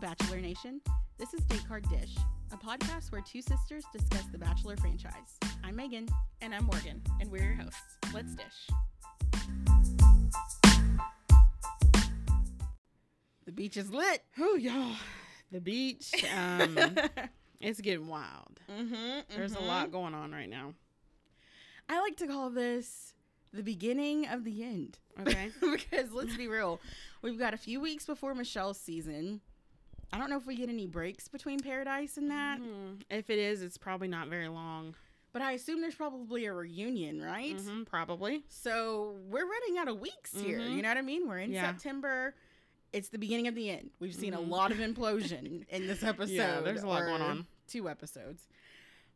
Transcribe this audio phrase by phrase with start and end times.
[0.00, 0.80] Bachelor Nation.
[1.18, 2.14] This is Date Card Dish,
[2.52, 5.38] a podcast where two sisters discuss the Bachelor franchise.
[5.64, 6.08] I'm Meagan.
[6.40, 7.98] And I'm Morgan, and we're your hosts.
[8.14, 8.68] Let's dish.
[13.44, 14.22] The beach is lit.
[14.38, 14.94] Oh, y'all.
[15.50, 16.12] The beach.
[16.36, 16.78] Um,
[17.60, 18.60] it's getting wild.
[18.70, 20.74] Mm-hmm, There's a lot going on right now.
[21.88, 23.14] I like to call this
[23.52, 25.00] the beginning of the end.
[25.20, 25.50] Okay.
[25.60, 26.80] because let's be real,
[27.20, 29.40] we've got a few weeks before Michelle's season.
[30.12, 33.02] I don't know if we get any breaks between Paradise and that, Mhm.
[33.10, 34.94] If it is, it's probably not very long.
[35.30, 37.54] but I assume there's probably a reunion, right?
[37.54, 38.44] Mhm, probably.
[38.48, 40.58] So we're running out of weeks here.
[40.58, 40.76] Mhm.
[40.76, 41.28] You know what I mean?
[41.28, 41.70] We're in Yeah.
[41.70, 42.34] September.
[42.94, 43.90] It's the beginning of the end.
[44.00, 44.48] We've seen a Mhm.
[44.48, 46.32] lot of implosion in this episode.
[46.34, 47.46] Yeah, there's a lot going on.
[47.68, 48.48] Two episodes.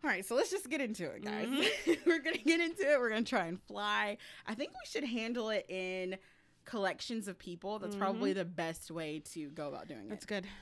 [0.04, 1.48] All right, so let's just get into it, guys.
[1.48, 1.66] Mhm.
[2.06, 2.98] We're gonna get into it.
[3.00, 4.18] We're gonna try and fly.
[4.46, 6.18] I think we should handle it in
[6.66, 7.78] collections of people.
[7.78, 10.28] That's probably the best way to go about doing That's it.
[10.28, 10.52] That's good.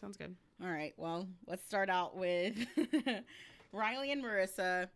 [0.00, 0.34] Sounds good.
[0.62, 2.54] All right, well, let's start out with
[3.72, 4.88] Riley and Maurissa.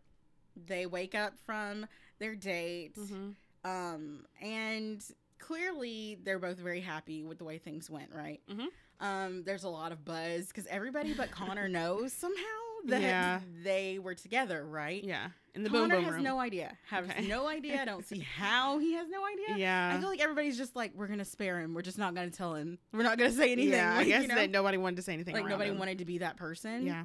[0.67, 1.85] They wake up from
[2.19, 2.95] their date.
[2.95, 3.35] Mhm.
[3.65, 5.03] Um, and
[5.39, 8.41] clearly they're both very happy with the way things went, right?
[8.49, 8.67] Mhm.
[8.99, 12.43] Um, there's a lot of buzz because everybody but Connor knows somehow
[12.85, 13.39] that Yeah.
[13.63, 15.03] they were together, right?
[15.03, 15.29] Yeah.
[15.55, 16.23] In the boom Connor boom has room.
[16.23, 16.75] no idea.
[16.89, 17.27] Has Okay.
[17.27, 17.79] no idea.
[17.81, 19.55] I don't see how he has no idea.
[19.57, 19.93] Yeah.
[19.95, 21.73] I feel like everybody's just like, we're gonna spare him.
[21.75, 22.79] We're just not gonna tell him.
[22.91, 23.73] We're not gonna say anything.
[23.73, 24.35] Yeah, I guess you know?
[24.35, 25.35] that nobody wanted to say anything.
[25.35, 25.77] like nobody him.
[25.77, 26.85] wanted to be that person.
[26.87, 27.03] Yeah.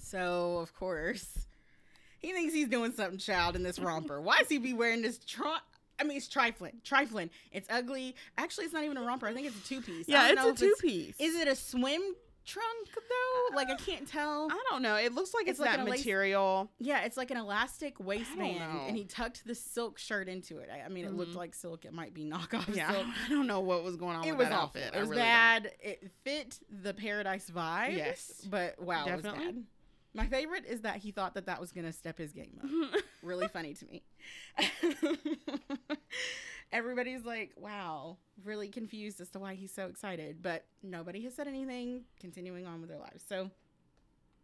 [0.00, 1.46] So of course,
[2.18, 4.20] he thinks he's doing something, child, in this romper.
[4.20, 5.18] Why is he be wearing this?
[5.18, 5.58] Tri-
[5.98, 7.28] I mean, it's trifling, trifling.
[7.52, 8.14] It's ugly.
[8.38, 9.26] Actually, it's not even a romper.
[9.26, 10.08] I think it's a two piece.
[10.08, 11.14] Yeah, it's a two piece.
[11.18, 12.00] Is it a swim
[12.44, 13.56] trunk though?
[13.56, 14.48] Like I can't tell.
[14.50, 14.96] I don't know.
[14.96, 16.70] It looks like It's it's, like that an lace- material.
[16.78, 20.68] Yeah, it's like an elastic waistband, and he tucked the silk shirt into it.
[20.72, 21.36] I, I mean, it looked Mhm.
[21.36, 21.84] like silk.
[21.84, 22.90] It might be knockoff Yeah.
[22.92, 23.06] silk.
[23.26, 24.80] I don't know what was going on It with was that awful.
[24.80, 24.94] outfit.
[24.94, 25.28] It was really don't.
[25.28, 25.72] bad.
[25.80, 27.96] It fit the paradise vibe.
[27.96, 28.46] Yes.
[28.50, 29.52] but wow, it was Definitely.
[29.52, 29.64] bad.
[30.12, 32.58] My favorite is that he thought that that was gonna step his game
[32.92, 33.00] up.
[33.22, 34.02] really funny to me.
[36.72, 41.48] Everybody's like, wow, really confused as to why he's so excited, but nobody has said
[41.48, 43.24] anything, continuing on with their lives.
[43.28, 43.50] So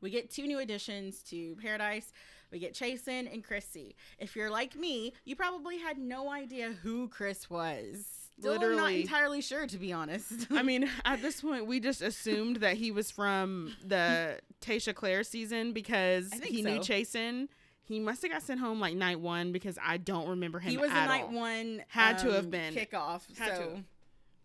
[0.01, 2.13] we get two new additions to Paradise.
[2.51, 3.97] We get Chasen and Chrissy.
[4.19, 8.07] If you're like me, you probably had no idea who Chris was.
[8.39, 10.49] Still am not entirely sure, to be honest.
[10.51, 15.25] I mean, at this point, we just assumed that he was from the Tayshia Clare
[15.25, 16.93] season because he knew so.
[16.93, 17.49] Chasen.
[17.87, 20.71] He must have got sent home like night one because I don't remember him.
[20.71, 21.33] he was a night all.
[21.33, 22.75] one Had to have um, been.
[22.75, 23.23] kickoff.
[23.39, 23.85] Had so have.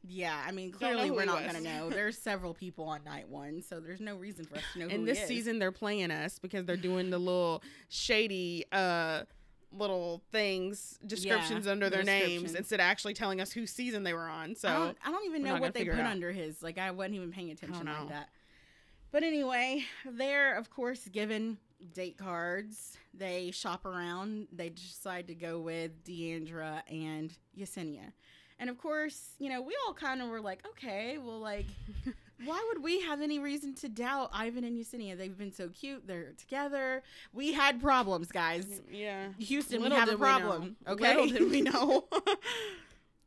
[0.08, 1.52] yeah, I mean clearly we're not was.
[1.52, 1.90] gonna know.
[1.90, 4.88] There's several people on night one, so there's no reason for us to know.
[4.90, 5.28] who In this is.
[5.28, 9.24] season, they're playing us because they're doing the little shady uh
[9.74, 14.14] little things descriptions under the their names instead of actually telling us whose season they
[14.14, 14.54] were on.
[14.54, 16.12] So I don't, I don't even know what they put out.
[16.12, 16.62] under his.
[16.62, 18.30] Like I wasn't even paying attention like that.
[19.12, 21.58] But anyway, they're of course given
[21.94, 22.98] date cards.
[23.14, 24.48] They shop around.
[24.52, 28.12] They decide to go with Deandra and Yesenia.
[28.60, 31.66] And of course, you know, we all kind of were like, okay, well, like,
[32.46, 35.18] why would we have any reason to doubt Ivan and Yesenia?
[35.18, 36.06] They've been so cute.
[36.06, 37.02] They're together.
[37.34, 38.82] We had problems, guys.
[38.92, 39.30] yeah.
[39.40, 40.38] Houston, Little we have a did we know.
[40.40, 40.76] problem.
[40.88, 41.16] Okay.
[41.16, 42.06] Little did we know.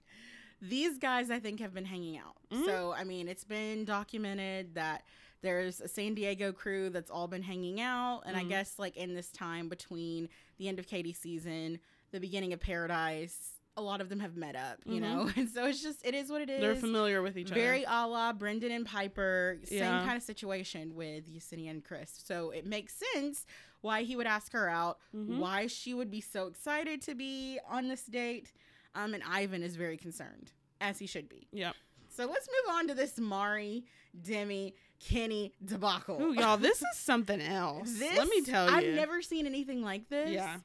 [0.62, 2.36] these guys I think have been hanging out.
[2.52, 2.64] Mhm.
[2.64, 5.02] So I mean, it's been documented that
[5.44, 8.48] there's a San Diego crew that's all been hanging out, and I Mhm.
[8.48, 11.78] guess like in this time between the end of Katie's season,
[12.10, 15.00] the beginning of Paradise, a lot of them have met up, you Mhm.
[15.00, 16.60] know, and so it's just it is what it is.
[16.60, 17.60] They're familiar with each other.
[17.60, 20.04] Very a la Brendan and Piper, same Yeah.
[20.04, 22.10] kind of situation with Yesenia and Chris.
[22.24, 23.44] So it makes sense
[23.82, 24.98] why he would ask her out.
[25.14, 25.38] Mhm.
[25.38, 28.52] why she would be so excited to be on this date.
[28.94, 31.48] Um, and Ivan is very concerned, as he should be.
[31.52, 31.74] Yep.
[32.08, 33.84] So let's move on to this Mari,
[34.22, 36.20] Demi, Kenny debacle.
[36.20, 37.90] Ooh, y'all, this is something else.
[38.00, 38.74] Let me tell you.
[38.76, 40.30] I've never seen anything like this.
[40.30, 40.56] Yeah.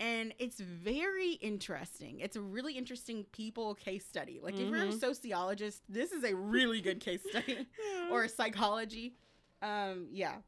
[0.00, 2.18] And it's very interesting.
[2.18, 4.40] It's a really interesting people case study.
[4.42, 4.98] Like, if you're a Mhm.
[5.00, 7.66] sociologist, this is a really good case study.
[8.10, 9.14] or a psychology.
[9.62, 10.38] Um, yeah.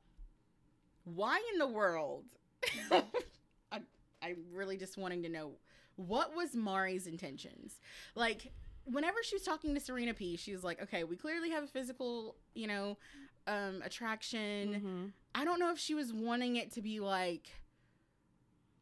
[1.04, 2.24] Why in the world?
[2.90, 3.80] I,
[4.20, 5.52] I'm really just wanting to know
[5.94, 7.80] what was Mari's intentions.
[8.16, 8.52] Like,
[8.84, 11.68] whenever she was talking to Serena P, she was like, "Okay, we clearly have a
[11.68, 12.98] physical, you know,
[13.46, 15.12] um, attraction." Mhm.
[15.34, 17.50] I don't know if she was wanting it to be like,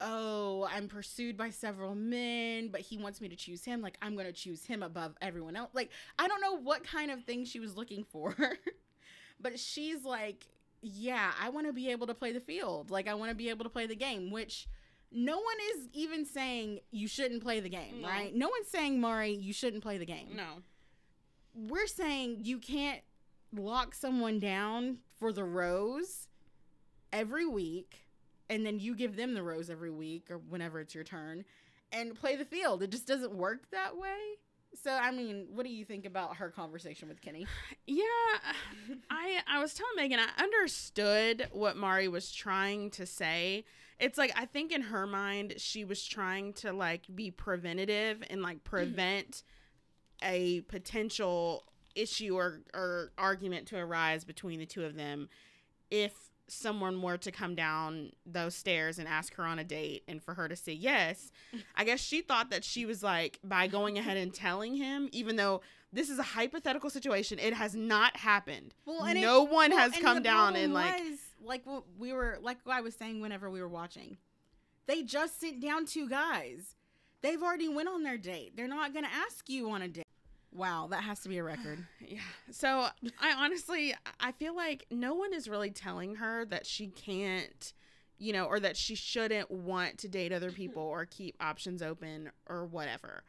[0.01, 3.81] oh, I'm pursued by several men, but he wants me to choose him.
[3.81, 5.71] Like, I'm going to choose him above everyone else.
[5.73, 8.35] Like, I don't know what kind of thing she was looking for,
[9.41, 10.47] but she's like,
[10.83, 12.91] yeah, I want to be able to play the field.
[12.91, 14.67] Like, I want to be able to play the game, which.
[15.17, 18.09] No one is even saying you shouldn't play the game, No.
[18.09, 18.35] right?
[18.35, 20.63] No one's saying, Mari, you shouldn't play the game No.
[21.55, 23.01] we're saying you can't
[23.59, 26.29] lock someone down for the rose
[27.13, 28.05] every week
[28.51, 31.45] and then you give them the rose every week or whenever it's your turn
[31.93, 32.83] and play the field.
[32.83, 34.39] It just doesn't work that way.
[34.83, 37.47] So I mean, what do you think about her conversation with Kenny?
[37.87, 38.05] Yeah,
[39.11, 43.65] I I was telling Meagan I understood what Mari was trying to say.
[44.01, 48.43] It's like I think in her mind she was trying to like be preventative and
[48.43, 48.77] like mm-hmm.
[48.77, 49.43] prevent
[50.23, 55.29] a potential issue or or argument to arise between the two of them
[55.91, 56.13] if
[56.47, 60.35] someone were to come down those stairs and ask her on a date and for
[60.35, 61.31] her to say yes
[61.75, 65.37] i guess she thought that she was like by going ahead and telling him even
[65.37, 65.63] though
[65.93, 69.79] this is a hypothetical situation it has not happened Well, and it- no one Well,
[69.79, 73.49] has come down and like was, like what we were like I was saying whenever
[73.51, 74.17] we were watching.
[74.87, 76.75] They just sit down two guys.
[77.23, 78.55] They've already went on their date.
[78.55, 80.04] They're not gonna ask you on a date.
[80.55, 81.85] Wow, that has to be a record.
[82.07, 82.21] Yeah.
[82.51, 82.87] So
[83.21, 87.73] I honestly, I feel like no one is really telling her that she can't,
[88.19, 90.57] you know, or that she shouldn't want to date other mm-hmm.
[90.57, 93.25] people or keep options open or whatever.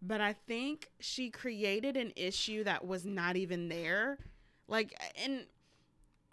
[0.00, 4.18] But I think she created an issue that was not even there.
[4.66, 5.44] Like, and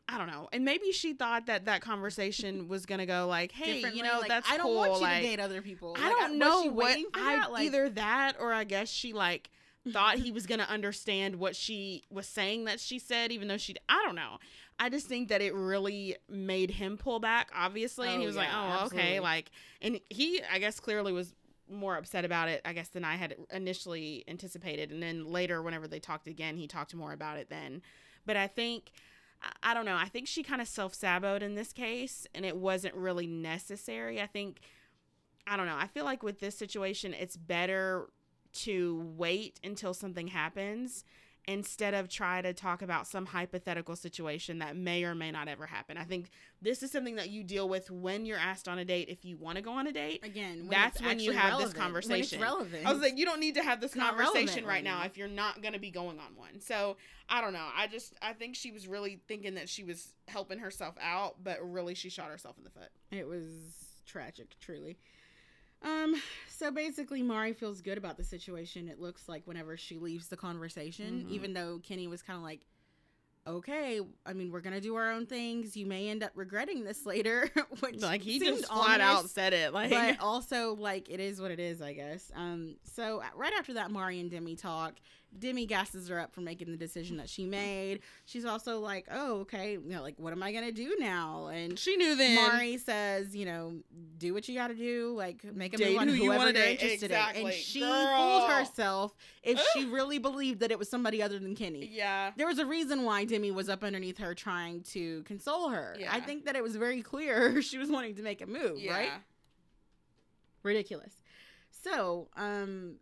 [0.08, 0.48] I don't know.
[0.54, 4.20] And maybe she thought that that conversation was going to go like, hey, you know,
[4.20, 4.76] like, that's I don't cool.
[4.78, 5.96] want you like, to date other people.
[6.00, 7.62] I Like, don't know what I that?
[7.62, 9.50] Either that or I guess she like
[9.92, 13.75] thought he was gonna understand what she was saying that she said, even though she
[13.89, 14.38] I don't know.
[14.80, 18.36] I just think that it really made him pull back, obviously, and Oh, he was
[18.36, 19.00] like, "Oh, absolutely.
[19.10, 19.51] okay," like,
[19.81, 21.36] and he, I guess, clearly was
[21.69, 24.92] more upset about it, I guess, than I had initially anticipated.
[24.92, 27.81] And then later, whenever they talked again, he talked more about it then.
[28.25, 28.92] But I think,
[29.63, 32.57] I- don't know, I think she kind of self saboed in this case, and it
[32.57, 34.19] wasn't really necessary.
[34.19, 34.62] I think,
[35.45, 38.10] I don't know, I feel like with this situation, it's better
[38.53, 41.03] to wait until something happens
[41.48, 45.65] instead of try to talk about some hypothetical situation that may or may not ever
[45.65, 45.98] happen.
[45.98, 46.30] I think
[46.62, 49.38] this is something that you deal with when you're asked on a date if you
[49.38, 50.24] want to go on a date.
[50.24, 52.42] again, when That's when you have this relevant, when conversation.
[52.42, 52.86] relevant.
[52.86, 55.04] I was like, you don't need to have this It's conversation right now.
[55.04, 56.62] if you're not going to be going on one.
[56.62, 56.97] So
[57.27, 57.68] I don't know.
[57.75, 61.57] I just I think she was really thinking that she was helping herself out, but
[61.63, 62.89] really she shot herself in the foot.
[63.09, 63.47] It was
[64.06, 65.00] tragic, truly.
[65.83, 66.16] Um,
[66.48, 68.88] so basically Mari feels good about the situation.
[68.88, 71.31] It looks like whenever she leaves the conversation, Mhm.
[71.31, 72.62] even though Kenny was kind of like,
[73.48, 75.75] "Okay, I mean, we're gonna do our own things.
[75.75, 77.50] You may end up regretting this later."
[77.80, 79.74] Which Like he just flat out said it.
[79.74, 82.31] Like but also like it is what it is, I guess.
[82.36, 85.00] Um, so right after that, Mari and Demi talk.
[85.38, 88.01] Demi gasses her up for making the decision that she made.
[88.25, 91.80] She's also like, "Oh, okay, you know, like what am I gonna do now?" And
[91.80, 92.36] she knew then.
[92.36, 93.75] Mari says, you know,
[94.18, 96.44] do what you got to do, like make a Date move on who you whoever
[96.45, 96.72] you're date.
[96.81, 97.18] interested in.
[97.18, 97.44] Exactly.
[97.45, 98.18] And she Girl.
[98.18, 101.89] fooled herself if she really believed that it was somebody other than Kenny.
[101.92, 102.31] yeah.
[102.36, 105.95] There was a reason why Demi was up underneath her trying to console her.
[106.00, 106.10] Yeah.
[106.13, 108.94] I think that it was very clear she was wanting to make a move, Yeah.
[108.98, 109.12] right?
[110.63, 111.13] Ridiculous.
[111.72, 112.98] So, um,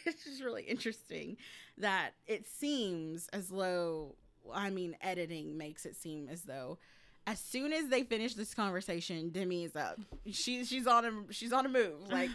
[0.06, 1.36] it's just really interesting
[1.78, 4.14] that it seems as though,
[4.52, 6.78] I mean, editing makes it seem as though
[7.24, 9.96] as soon as they finish this conversation, Demi is up.
[10.32, 12.00] She's she's on a she's on a move.
[12.10, 12.30] Like,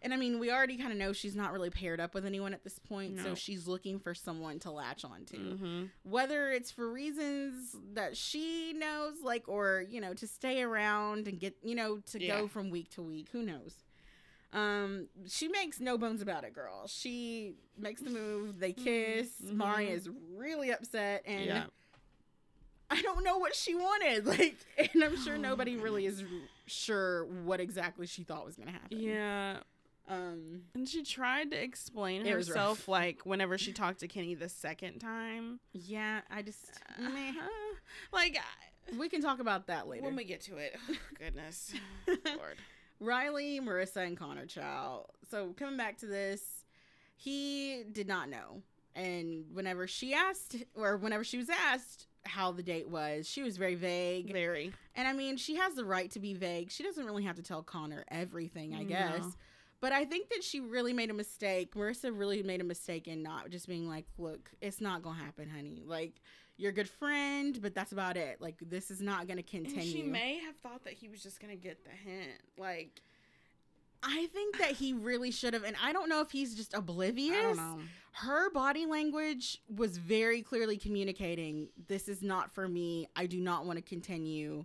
[0.00, 2.54] and I mean, we already kind of know she's not really paired up with anyone
[2.54, 5.82] at this point, so she's looking for someone to latch on to Mm-hmm.
[6.04, 11.38] whether it's for reasons that she knows like or you know to stay around and
[11.38, 12.38] get you know to Yeah.
[12.40, 13.74] go from week to week who knows
[14.52, 19.54] um she makes no bones about it girl she makes the move they kiss Mhm.
[19.54, 21.64] mari is really upset and Yeah.
[22.90, 26.24] i don't know what she wanted like and i'm sure nobody really is
[26.66, 29.58] sure what exactly she thought was gonna happen Yeah.
[30.08, 34.98] um And she tried to explain herself like whenever she talked to Kenny the second
[34.98, 35.60] time.
[35.72, 36.66] yeah i just
[36.98, 37.30] meh.
[37.30, 37.76] Uh,
[38.12, 40.76] like I- we can talk about that later when we get to it.
[41.16, 41.72] Goodness.
[42.08, 42.56] Lord.
[43.00, 45.06] Riley, Maurissa, and Connor Child.
[45.30, 46.42] So coming back to this,
[47.16, 48.62] he did not know.
[48.94, 53.56] And whenever she asked, or whenever she was asked how the date was, she was
[53.56, 54.32] very vague.
[54.32, 54.72] Very.
[54.94, 56.70] And I mean, she has the right to be vague.
[56.70, 58.88] She doesn't really have to tell Connor everything, I No.
[58.88, 59.24] guess.
[59.80, 61.74] But I think that she really made a mistake.
[61.74, 65.24] Maurissa really made a mistake in not just being like, look, it's not going to
[65.24, 65.82] happen, honey.
[65.86, 66.20] Like,
[66.60, 68.40] you're a good friend, but that's about it.
[68.40, 69.80] Like, this is not going to continue.
[69.80, 72.40] And she may have thought that he was just gonna get the hint.
[72.58, 73.00] Like
[74.02, 77.36] I think that he really should have, and I don't know if he's just oblivious.
[77.36, 77.80] I don't know.
[78.12, 83.08] Her body language was very clearly communicating, "This is not for me.
[83.14, 84.64] I do not want to continue.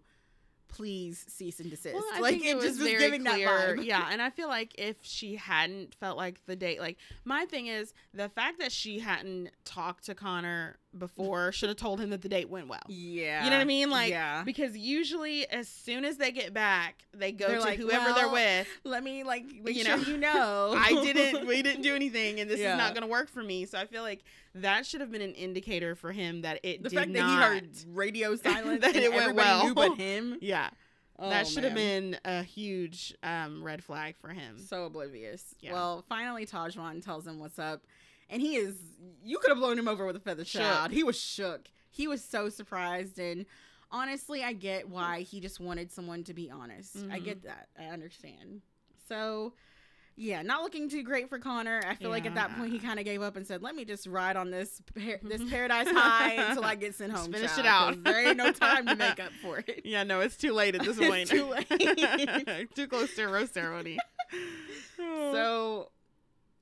[0.76, 3.86] Please cease and desist." Well, like think it, just was giving that vibe.
[3.86, 7.68] Yeah, and I feel like if she hadn't felt like the date, like my thing
[7.68, 12.22] is the fact that she hadn't talked to Connor before should have told him that
[12.22, 12.82] the date went well.
[12.88, 13.44] Yeah.
[13.44, 13.90] You know what I mean?
[13.90, 14.44] Like, yeah.
[14.44, 18.30] because usually as soon as they get back, they go They're to like, whoever they're
[18.30, 18.68] with.
[18.84, 20.74] Let me like make You sure know, you know.
[20.78, 22.74] I didn't, we didn't do anything, and this Yeah.
[22.74, 23.66] is not going to work for me.
[23.66, 24.24] So I feel like
[24.56, 27.20] that should have been an indicator for him that it the did fact not.
[27.28, 29.66] that he heard radio silence That and it went well.
[29.68, 30.38] knew but him.
[30.42, 30.70] yeah,
[31.18, 34.58] Oh, that should have been a huge um, red flag for him.
[34.60, 35.56] so oblivious.
[35.62, 35.72] Yeah.
[35.74, 37.84] Well, finally Tahzjuan tells him what's up,
[38.30, 38.76] and he is.
[39.24, 40.92] You could have blown him over with a feather, child.
[40.92, 41.70] He was shook.
[41.90, 43.46] He was so surprised, and
[43.92, 46.98] honestly, I get why he just wanted someone to be honest.
[47.10, 47.24] I Mhm.
[47.24, 47.70] get that.
[47.80, 48.62] I understand.
[49.08, 49.54] So.
[50.18, 51.82] Yeah, not looking too great for Connor.
[51.86, 53.84] I feel like at that point he kind of gave up and said, "Let me
[53.84, 57.52] just ride on this par- this paradise high until I get sent Just home." finish
[57.56, 58.04] child, it out.
[58.06, 59.82] There ain't no time to make up for it.
[59.84, 61.28] Yeah, no, it's too late at this point.
[61.30, 61.68] too late.
[62.76, 63.98] too close to a rose ceremony.
[64.98, 65.90] So,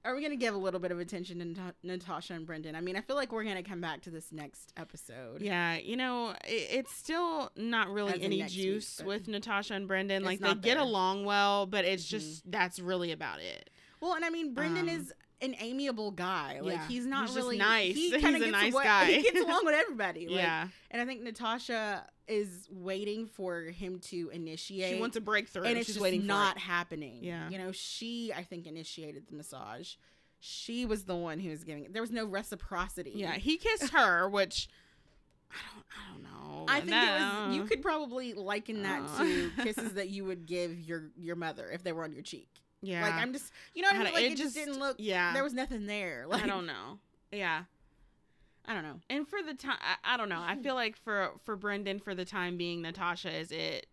[0.05, 2.75] are we going to give a little bit of attention to Nat- Natasha and Brendan?
[2.75, 5.41] I mean, I feel like we're going to come back to this next episode.
[5.41, 9.73] Yeah, you know, it, it's still not really As any next week, juice with Natasha
[9.75, 10.23] and Brendan.
[10.23, 13.69] Like they not get along well, but it's just that's really about it.
[14.01, 15.13] Well, and I mean, Brendan Um, is
[15.43, 16.59] an amiable guy.
[16.61, 17.93] Like yeah, he's not he's really nice.
[17.95, 19.05] He He's a nice awa- guy.
[19.11, 20.27] He gets along with everybody.
[20.29, 24.93] Like, yeah, and I think Natasha is waiting for him to initiate.
[24.95, 27.19] she wants a breakthrough, and it's she's just waiting not for happening.
[27.21, 27.49] Yeah.
[27.49, 29.95] you know, she I think initiated the massage.
[30.39, 31.93] She was the one who was giving it.
[31.93, 33.11] There was no reciprocity.
[33.15, 34.67] Yeah, he kissed her, which
[35.51, 36.65] I don't, I don't know.
[36.67, 37.55] I think That- it was.
[37.57, 39.23] You could probably liken that Uh.
[39.23, 42.49] to kisses that you would give your your mother if they were on your cheek.
[42.83, 44.13] Yeah, Like I'm just, you know, what I mean?
[44.13, 44.97] like it, just didn't look.
[44.99, 46.25] Yeah, There was nothing there.
[46.29, 46.99] Like I don't know.
[47.31, 47.63] Yeah,
[48.65, 48.99] I don't know.
[49.09, 50.41] and for the time, I, I don't know.
[50.45, 53.87] I feel like for for Brendan, for the time being, Natasha is it.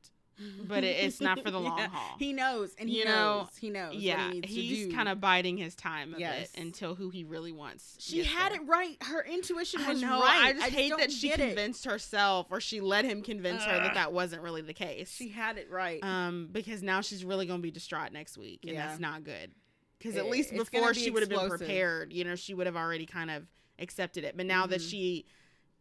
[0.69, 2.17] But it- it's not for the long haul.
[2.19, 3.15] He knows, and he You knows.
[3.15, 3.95] know, he knows.
[3.95, 6.51] yeah, he he's kind of biding his time a Yes.
[6.53, 7.97] bit until who he really wants.
[7.99, 8.61] She had there.
[8.63, 8.97] it right.
[9.03, 10.21] Her intuition I was know.
[10.21, 10.47] right.
[10.49, 11.47] I just hate don't that she get it.
[11.49, 15.13] convinced herself, or she let him convince her that that wasn't really the case.
[15.15, 16.03] She had it right.
[16.05, 18.87] um, because now she's really going to be distraught next week, and Yeah.
[18.87, 19.53] that's not good.
[19.99, 22.77] Because at least before be she would have been prepared, you know, she would have
[22.77, 23.47] already kind of
[23.79, 24.35] accepted it.
[24.37, 24.91] But now that Mhm.
[24.91, 25.27] she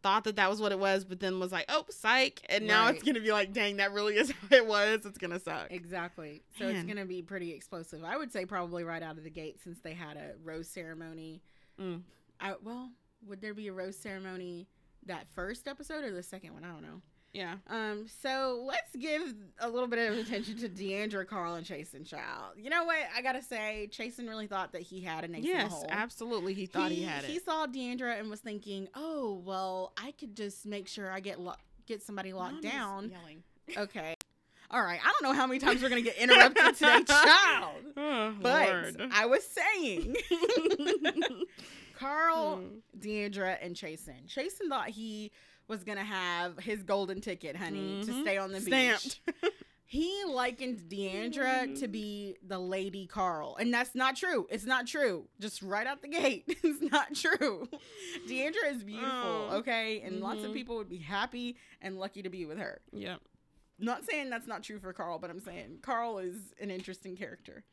[0.02, 2.88] thought that that was what it was, but then was like, "Oh, psych," and now
[2.88, 5.40] it's going to be like, "Dang, that really is how it was." It's going to
[5.40, 5.68] suck.
[5.70, 6.42] Exactly.
[6.58, 8.04] So it's going to be pretty explosive.
[8.04, 11.42] I would say probably right out of the gate since they had a rose ceremony.
[11.80, 12.02] Mm.
[12.40, 12.90] I, well,
[13.26, 14.68] would there be a rose ceremony
[15.06, 16.64] that first episode or the second one?
[16.64, 17.02] I don't know.
[17.32, 17.56] Yeah.
[17.68, 19.22] Um, so let's give
[19.60, 22.54] a little bit of attention to Deandra, Carl, and Chasen Child.
[22.56, 22.98] You know what?
[23.16, 25.86] I gotta say, Chasen really thought that he had an ace in the Yes, hole.
[25.90, 26.54] absolutely.
[26.54, 27.30] He thought he, had it.
[27.30, 31.38] He saw Deandra and was thinking, "Oh, well, I could just make sure I get
[31.38, 31.54] lo-
[31.86, 33.42] get somebody locked Mom down." Yelling.
[33.76, 34.14] Okay.
[34.72, 34.98] All right.
[35.00, 37.76] I don't know how many times we're gonna get interrupted today, child.
[37.96, 39.02] Oh, But Lord.
[39.12, 40.16] I was saying,
[41.94, 42.80] Carl, Mm.
[42.98, 44.26] Deandra, and Chasen.
[44.26, 45.30] Chasen thought he
[45.70, 48.20] was gonna have his golden ticket, honey, to Mhm.
[48.22, 49.20] stay on the Stamped.
[49.26, 49.52] beach.
[49.92, 54.46] He likened Deandra to be the lady Carl, and that's not true.
[54.48, 55.26] It's not true.
[55.40, 57.68] Just right out the gate, it's not true.
[58.28, 59.08] Deandra is beautiful,
[59.50, 59.56] Oh.
[59.58, 60.54] okay, and lots of Mhm.
[60.54, 62.80] people would be happy and lucky to be with her.
[62.92, 63.20] Yep.
[63.80, 67.64] Not saying that's not true for Carl, but I'm saying Carl is an interesting character.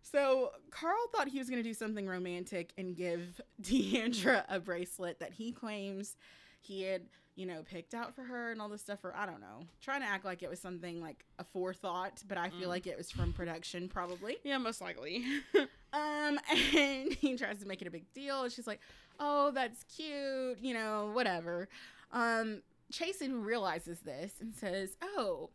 [0.00, 5.18] So Carl thought he was going to do something romantic and give Deandra a bracelet
[5.18, 6.16] that he claims
[6.60, 9.04] he had, you know, picked out for her and all this stuff.
[9.04, 12.38] Or I don't know, trying to act like it was something like a forethought, but
[12.38, 12.74] I feel Mm.
[12.76, 14.36] like it was from production probably.
[14.44, 15.24] Yeah, most likely.
[15.94, 16.40] Um,
[16.76, 18.42] and he tries to make it a big deal.
[18.42, 18.80] And she's like,
[19.20, 21.68] "Oh, that's cute," you know, whatever.
[22.10, 22.62] Um,
[22.92, 25.50] Chasen realizes this and says, "Oh,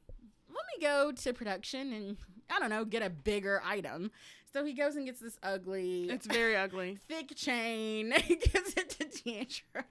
[0.48, 2.16] let me go to production and
[2.50, 4.12] I don't know, get a bigger item."
[4.54, 6.98] So he goes and gets this ugly, it's very ugly.
[7.10, 8.14] thick chain.
[8.24, 9.84] He gives it to Deandra.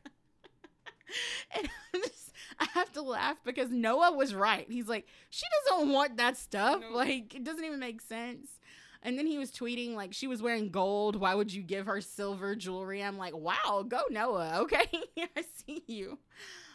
[1.57, 4.67] and I'm just, I have to laugh because Noah was right.
[4.69, 6.81] He's like, she doesn't want that stuff.
[6.81, 6.95] Nope.
[6.95, 8.49] Like, it doesn't even make sense.
[9.03, 11.17] And then he was tweeting like she was wearing gold.
[11.17, 13.03] Why would you give her silver jewelry?
[13.03, 14.59] I'm like, wow, go Noah.
[14.62, 14.87] Okay,
[15.17, 16.19] I see you.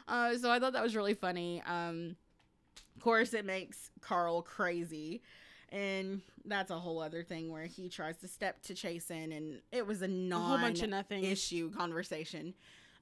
[0.07, 1.61] Uh, so I thought that was really funny.
[1.67, 2.15] Um,
[2.95, 5.21] of course, it makes Carl crazy,
[5.69, 9.85] and that's a whole other thing where he tries to step to Chasen, and it
[9.85, 11.23] was a A non whole bunch of nothing.
[11.25, 12.53] issue conversation.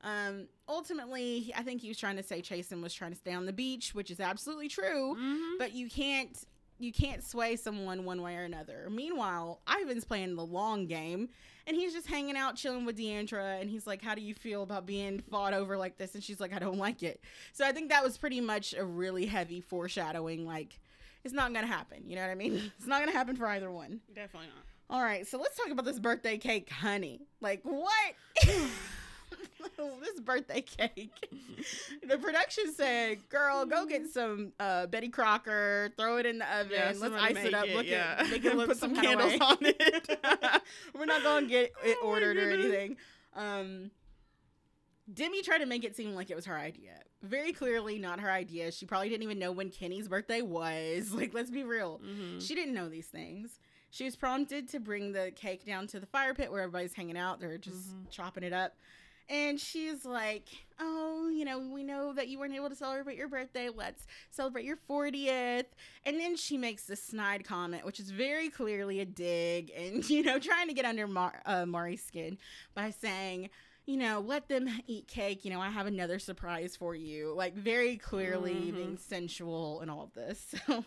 [0.03, 3.46] Um, ultimately, I think he was trying to say Chasen was trying to stay on
[3.46, 5.15] the beach, which is absolutely true.
[5.15, 5.58] Mhm.
[5.60, 6.38] But you can't
[6.79, 8.88] you can't sway someone one way or another.
[8.89, 11.29] Meanwhile, Ivan's playing the long game,
[11.67, 14.63] and he's just hanging out, chilling with Deandra, and he's like, "How do you feel
[14.63, 17.22] about being fought over like this?" And she's like, "I don't like it."
[17.53, 20.48] So I think that was pretty much a really heavy foreshadowing.
[20.48, 20.79] Like,
[21.24, 22.10] it's not gonna happen.
[22.10, 22.53] You know what I mean?
[22.79, 24.01] It's not gonna happen for either one.
[24.15, 24.65] Definitely not.
[24.89, 27.27] All right, so let's talk about this birthday cake, honey.
[27.41, 28.15] Like what?
[30.01, 31.12] this birthday cake.
[32.08, 36.72] The production said, "Girl, go get some uh, Betty Crocker, throw it in the oven.
[36.74, 37.68] Yeah, Let's ice it up.
[37.68, 38.15] it, Look yeah.
[38.20, 40.20] at make it look Put some, some candles on it.
[40.96, 42.98] We're not gonna get it Oh ordered or anything."
[43.36, 43.91] Um,
[45.12, 46.94] Demi tried to make it seem like it was her idea.
[47.22, 48.72] Very clearly not her idea.
[48.72, 51.12] She probably didn't even know when Kenny's birthday was.
[51.13, 52.00] Like, let's be real.
[52.03, 52.41] Mhm.
[52.46, 53.60] She didn't know these things.
[53.89, 57.18] She was prompted to bring the cake down to the fire pit where everybody's hanging
[57.18, 57.39] out.
[57.39, 58.10] They're just Mhm.
[58.10, 58.75] chopping it up.
[59.32, 60.44] And she's like,
[60.80, 63.70] Oh, you know, we know that you weren't able to celebrate your birthday.
[63.74, 65.66] Let's celebrate your 40th.
[66.06, 70.22] And then she makes this snide comment, which is very clearly a dig and, you
[70.24, 72.38] know, trying to get under Mar- uh, Mari's skin
[72.76, 73.50] by saying,
[73.86, 75.46] you know, let them eat cake.
[75.46, 77.34] You know, I have another surprise for you.
[77.36, 78.76] Like, very clearly Mhm.
[78.76, 80.54] being sensual and all of this.
[80.68, 80.84] So.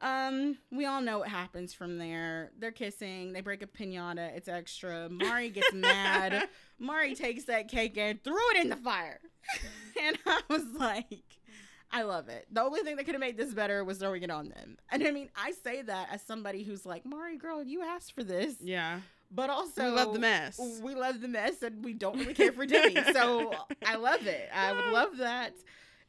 [0.00, 2.50] Um, we all know what happens from there.
[2.58, 5.08] They're kissing, they break a pinata, it's extra.
[5.08, 6.48] Mari gets mad.
[6.78, 9.20] Mari takes that cake and threw it in the fire.
[10.02, 11.38] and I was like,
[11.90, 12.46] I love it.
[12.50, 14.76] The only thing that could have made this better was throwing it on them.
[14.90, 18.24] And I mean, I say that as somebody who's like, Mari, girl, you asked for
[18.24, 18.56] this.
[18.60, 19.00] Yeah.
[19.30, 20.60] But also, we love the mess.
[20.82, 22.96] We love the mess and we don't really care for Demi.
[23.12, 23.52] so
[23.84, 24.48] I love it.
[24.54, 25.54] I would love that.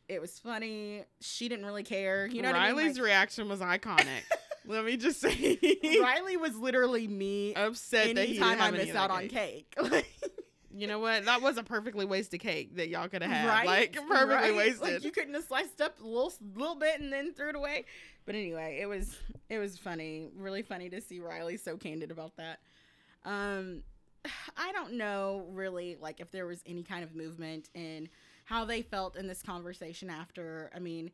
[0.07, 1.03] It was funny.
[1.21, 2.27] She didn't really care.
[2.27, 2.77] You know what I mean?
[2.77, 4.24] Riley's Like- reaction was iconic.
[4.67, 5.59] Let me just say.
[6.01, 9.27] Riley was literally me upset that he didn't I have any miss out that on
[9.27, 9.75] cake.
[9.75, 10.05] cake.
[10.77, 11.24] You know what?
[11.24, 13.47] That was a perfectly wasted cake that y'all could have had.
[13.47, 13.65] right?
[13.65, 14.53] Like perfectly Right?
[14.55, 14.81] wasted.
[14.81, 17.85] Like you couldn't have sliced up a little little bit and then threw it away.
[18.25, 22.35] But anyway, it was it was funny, really funny to see Riley so candid about
[22.35, 22.59] that.
[23.24, 23.83] Um,
[24.57, 28.09] I don't know really like if there was any kind of movement in
[28.45, 30.71] how they felt in this conversation after.
[30.75, 31.11] I mean.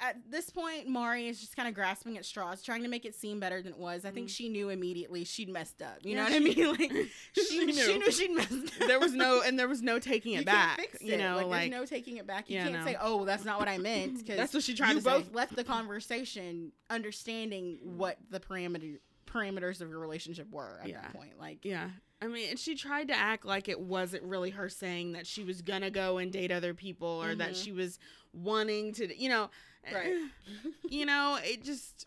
[0.00, 3.12] At this point, Mari is just kind of grasping at straws, trying to make it
[3.12, 4.04] seem better than it was.
[4.04, 4.30] I think Mhm.
[4.36, 5.98] she knew immediately she'd messed up.
[6.04, 6.68] You Yeah, know what I mean?
[6.78, 7.72] Like she, She knew.
[7.72, 8.86] she knew she'd messed up.
[8.86, 10.76] there was no and there was no taking it you back.
[10.76, 12.48] Can't fix you know, like, like, there's no taking it back.
[12.48, 12.84] You Yeah, can't no.
[12.84, 15.24] say, "Oh, that's not what I meant," because that's what she tried you to both
[15.24, 15.30] say.
[15.32, 19.00] left the conversation understanding what the parameter
[19.32, 21.00] parameters of your relationship were at Yeah.
[21.02, 21.38] that point.
[21.38, 21.90] Like, Yeah.
[22.22, 25.42] I mean, and she tried to act like it wasn't really her saying that she
[25.44, 27.64] was gonna go and date other people or that Mhm.
[27.64, 27.98] she was
[28.32, 29.50] wanting to, you know,
[29.90, 30.14] Right.
[30.90, 32.06] you know, it just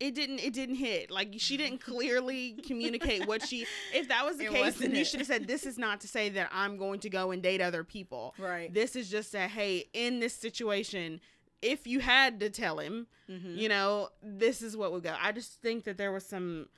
[0.00, 1.10] it didn't it didn't hit.
[1.12, 5.04] Like she didn't clearly communicate what she if that was the It case, then you
[5.04, 7.60] should have said this is not to say that I'm going to go and date
[7.60, 8.34] other people.
[8.38, 8.72] right.
[8.74, 11.20] This is just a hey, in this situation,
[11.62, 13.56] if you had to tell him, Mhm.
[13.56, 15.16] you know, this is what would go.
[15.20, 16.68] I just think that there was some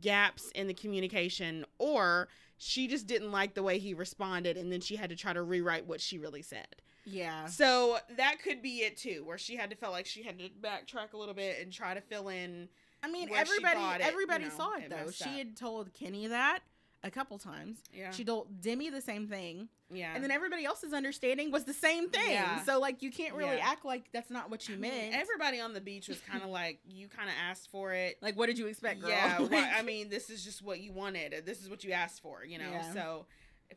[0.00, 4.80] gaps in the communication or she just didn't like the way he responded and then
[4.80, 6.82] she had to try to rewrite what she really said.
[7.04, 7.46] yeah.
[7.46, 10.50] So that could be it too, where she had to feel like she had to
[10.50, 12.68] backtrack a little bit and try to fill in.
[13.02, 15.10] I mean, everybody it, you everybody know, saw it though.
[15.10, 15.30] She up.
[15.30, 16.60] had told Kenny that
[17.04, 17.78] a couple times.
[17.92, 18.10] Yeah.
[18.10, 20.12] She told Demi the same thing, yeah.
[20.14, 22.32] and then everybody else's understanding was the same thing.
[22.32, 22.62] Yeah.
[22.64, 23.68] So like, you can't really Yeah.
[23.70, 25.14] act like that's not what you I mean, meant.
[25.14, 28.18] everybody on the beach was kind of like, you kind of asked for it.
[28.20, 29.10] like, what did you expect, girl?
[29.10, 29.38] Yeah.
[29.42, 31.44] Like- why- I mean, this is just what you wanted.
[31.46, 32.70] This is what you asked for, you know?
[32.70, 32.92] Yeah.
[32.92, 33.26] So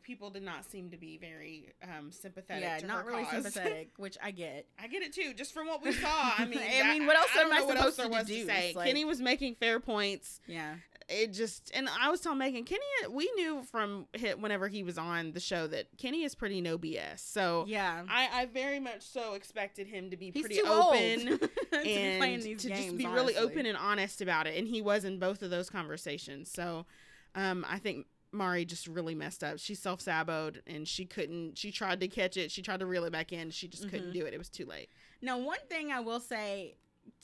[0.02, 2.62] people did not seem to be very um, sympathetic.
[2.64, 3.34] yeah, to not really cause.
[3.44, 4.66] sympathetic, which I get.
[4.82, 6.32] I get it too, just from what we saw.
[6.38, 8.46] I mean, I mean, what else I am I supposed to deduce?
[8.48, 8.72] say.
[8.74, 10.40] Like- Kenny was making fair points.
[10.48, 10.74] Yeah.
[11.12, 14.98] It just, and I was telling Meagan, Kenny, we knew from hit whenever he was
[14.98, 17.18] on the show that Kenny is pretty no BS.
[17.20, 18.02] So Yeah.
[18.08, 22.40] I, I very much so expected him to be He's pretty open to and playing
[22.40, 24.56] these to games, just be really open and honest about it.
[24.58, 26.50] And he was in both of those conversations.
[26.50, 26.86] So
[27.34, 29.58] um, I think Mari just really messed up.
[29.58, 31.58] She self saboed and she couldn't.
[31.58, 32.50] She tried to catch it.
[32.50, 33.50] She tried to reel it back in.
[33.50, 34.14] She just couldn't Mhm.
[34.14, 34.32] do it.
[34.34, 34.88] It was too late.
[35.20, 36.76] Now, one thing I will say,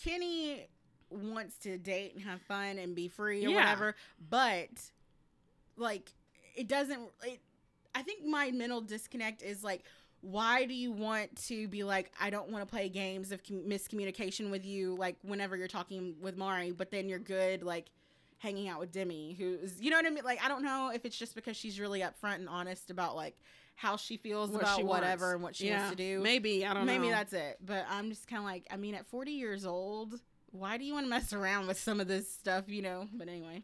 [0.03, 0.67] Kenny
[1.11, 3.57] wants to date and have fun and be free or Yeah.
[3.57, 3.95] whatever,
[4.31, 4.69] but
[5.77, 6.13] like
[6.55, 7.01] it doesn't.
[7.25, 7.41] It,
[7.95, 9.85] I think my mental disconnect is like,
[10.21, 13.63] why do you want to be like, I don't want to play games of com-
[13.69, 17.87] miscommunication with you, like whenever you're talking with Mari, but then you're good, like
[18.39, 20.25] hanging out with Demi, who's, you know what I mean?
[20.25, 23.37] Like, I don't know if it's just because she's really upfront and honest about like
[23.75, 25.35] how she feels What about she whatever wants.
[25.35, 26.21] and what she Yeah, wants to do.
[26.21, 26.93] Maybe I don't know.
[26.93, 27.59] Maybe that's it.
[27.65, 30.93] But I'm just kind of like, I mean, at 40 years old, why do you
[30.95, 33.09] want to mess around with some of this stuff, you know?
[33.15, 33.63] But anyway,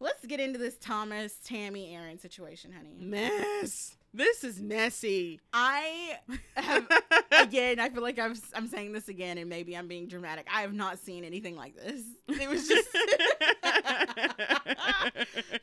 [0.00, 2.96] let's get into this Thomas, Tammy, Aaron situation, honey.
[2.98, 3.96] mess.
[4.14, 5.40] This is messy.
[5.52, 6.18] I
[6.56, 6.88] have,
[7.32, 10.46] again, I feel like I'm, I'm saying this again, and maybe I'm being dramatic.
[10.52, 12.02] I have not seen anything like this.
[12.28, 12.88] It was just.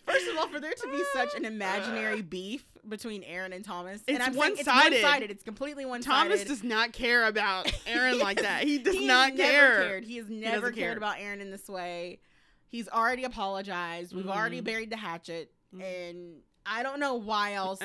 [0.06, 4.02] First of all, for there to be such an imaginary beef between Aaron and Thomas,
[4.08, 5.02] and It's I'm saying it's one-sided.
[5.04, 5.32] one-sided.
[5.32, 6.15] It's completely one-sided.
[6.30, 8.63] Thomas does not care about Aaron like that.
[8.63, 9.84] He does He not care.
[9.84, 10.04] Cared.
[10.04, 10.97] He has never doesn't cared care.
[10.97, 12.19] about Aaron in this way.
[12.67, 14.13] He's already apologized.
[14.15, 14.65] We've already Mhm.
[14.65, 15.84] buried the hatchet, Mhm.
[15.84, 17.80] and I don't know why else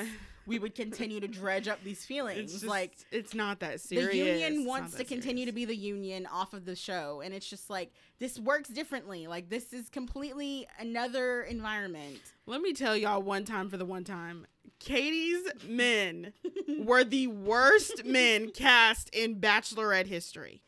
[0.49, 2.39] we would continue to dredge up these feelings.
[2.39, 4.11] It's just, like it's not that serious.
[4.11, 7.47] the union wants to continue to be the union off of the show, and it's
[7.49, 9.27] just like this works differently.
[9.27, 12.19] Like this is completely another environment.
[12.47, 14.47] Let me tell y'all one time for the one time.
[14.79, 16.33] Katie's men
[16.79, 20.63] were the worst men cast in Bachelorette history.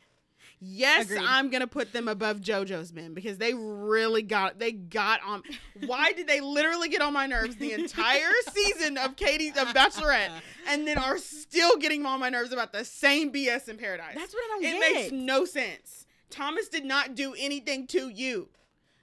[0.64, 1.24] Yes, Agreed.
[1.26, 5.42] I'm gonna put them above JoJo's men because they really got they got on.
[5.86, 10.30] Why did they literally get on my nerves the entire season of Katie's of Bachelorette,
[10.68, 14.14] and then are still getting on my nerves about the same BS in Paradise?
[14.14, 14.94] That's what I don't it get.
[14.94, 16.06] makes no sense.
[16.30, 18.48] Thomas did not do anything to you.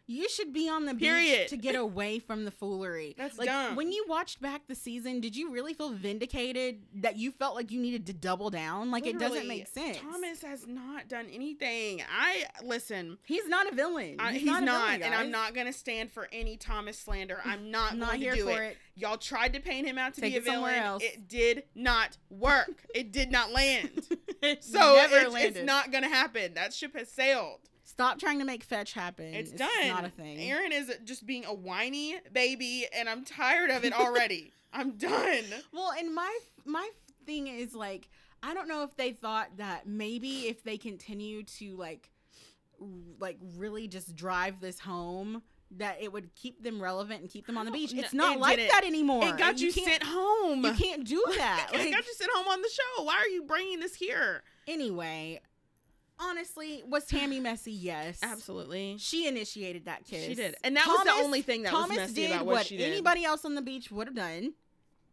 [0.09, 1.41] You should be on the Period.
[1.41, 3.13] beach to get away from the foolery.
[3.17, 3.75] That's like dumb.
[3.75, 7.69] when you watched back the season, did you really feel vindicated that you felt like
[7.69, 8.89] you needed to double down?
[8.89, 9.99] Like it doesn't make sense.
[9.99, 12.01] Thomas has not done anything.
[12.11, 13.19] I listen.
[13.23, 14.15] he's not a villain.
[14.17, 17.39] I, he's, a not, villain, and I'm not gonna stand for any Thomas slander.
[17.45, 18.71] I'm not, not going here to do for it.
[18.71, 18.77] it.
[18.95, 21.01] Y'all tried to paint him out to Take be a villain.
[21.01, 22.83] It did not work.
[22.95, 23.91] it did not land.
[24.41, 26.53] It So it's, it's not gonna happen.
[26.53, 27.59] That ship has sailed.
[27.89, 29.33] Stop trying to make fetch happen.
[29.33, 29.87] It's, done.
[29.87, 30.39] Not a thing.
[30.39, 34.53] Aaron is just being a whiny baby, and I'm tired of it already.
[34.73, 35.43] I'm done.
[35.73, 36.87] Well, and my my
[37.25, 38.07] thing is like
[38.43, 42.11] I don't know if they thought that maybe if they continue to like
[43.19, 47.57] like really just drive this home that it would keep them relevant and keep them
[47.57, 47.93] on the beach.
[47.93, 48.71] It's not it like didn't.
[48.71, 49.23] that anymore.
[49.25, 50.63] It got And you, sent home.
[50.63, 51.69] You can't do that.
[51.73, 53.03] it Like, got you sent home on the show.
[53.03, 54.43] Why are you bringing this here?
[54.67, 55.39] anyway,
[56.19, 57.71] honestly, was Tammy messy?
[57.71, 58.19] Yes.
[58.21, 58.97] Absolutely.
[58.99, 60.25] She initiated that kiss.
[60.25, 60.55] She did.
[60.63, 63.25] And that was the only thing that was messy did about what what she anybody
[63.25, 64.53] else on the beach would have done,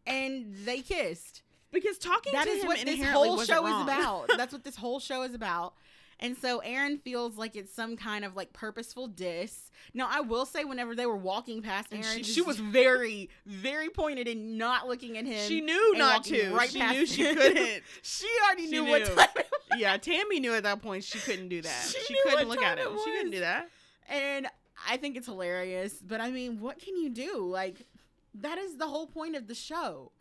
[0.07, 1.43] and they kissed.
[1.73, 4.31] Because talking That to is him what this whole show is about.
[4.37, 5.75] That's what this whole show is about.
[6.19, 9.71] And so Aaron feels like it's some kind of like purposeful diss.
[9.93, 13.29] Now I will say, whenever they were walking past Aaron, she she, just- was very,
[13.45, 15.47] very pointed and not looking at him.
[15.47, 16.55] She knew not to.
[16.55, 17.37] right she knew she him.
[17.37, 17.83] couldn't.
[18.03, 19.15] she already She knew, what knew.
[19.15, 19.29] time.
[19.37, 19.56] it was.
[19.79, 21.85] Yeah, Tammy knew at that point she couldn't do that.
[21.93, 22.89] She She, couldn't look at him.
[22.95, 23.69] it She couldn't do that.
[24.09, 24.47] And
[24.89, 25.95] I think it's hilarious.
[25.95, 27.45] But I mean, what can you do?
[27.47, 27.87] Like,
[28.35, 30.13] that is the whole point of the show.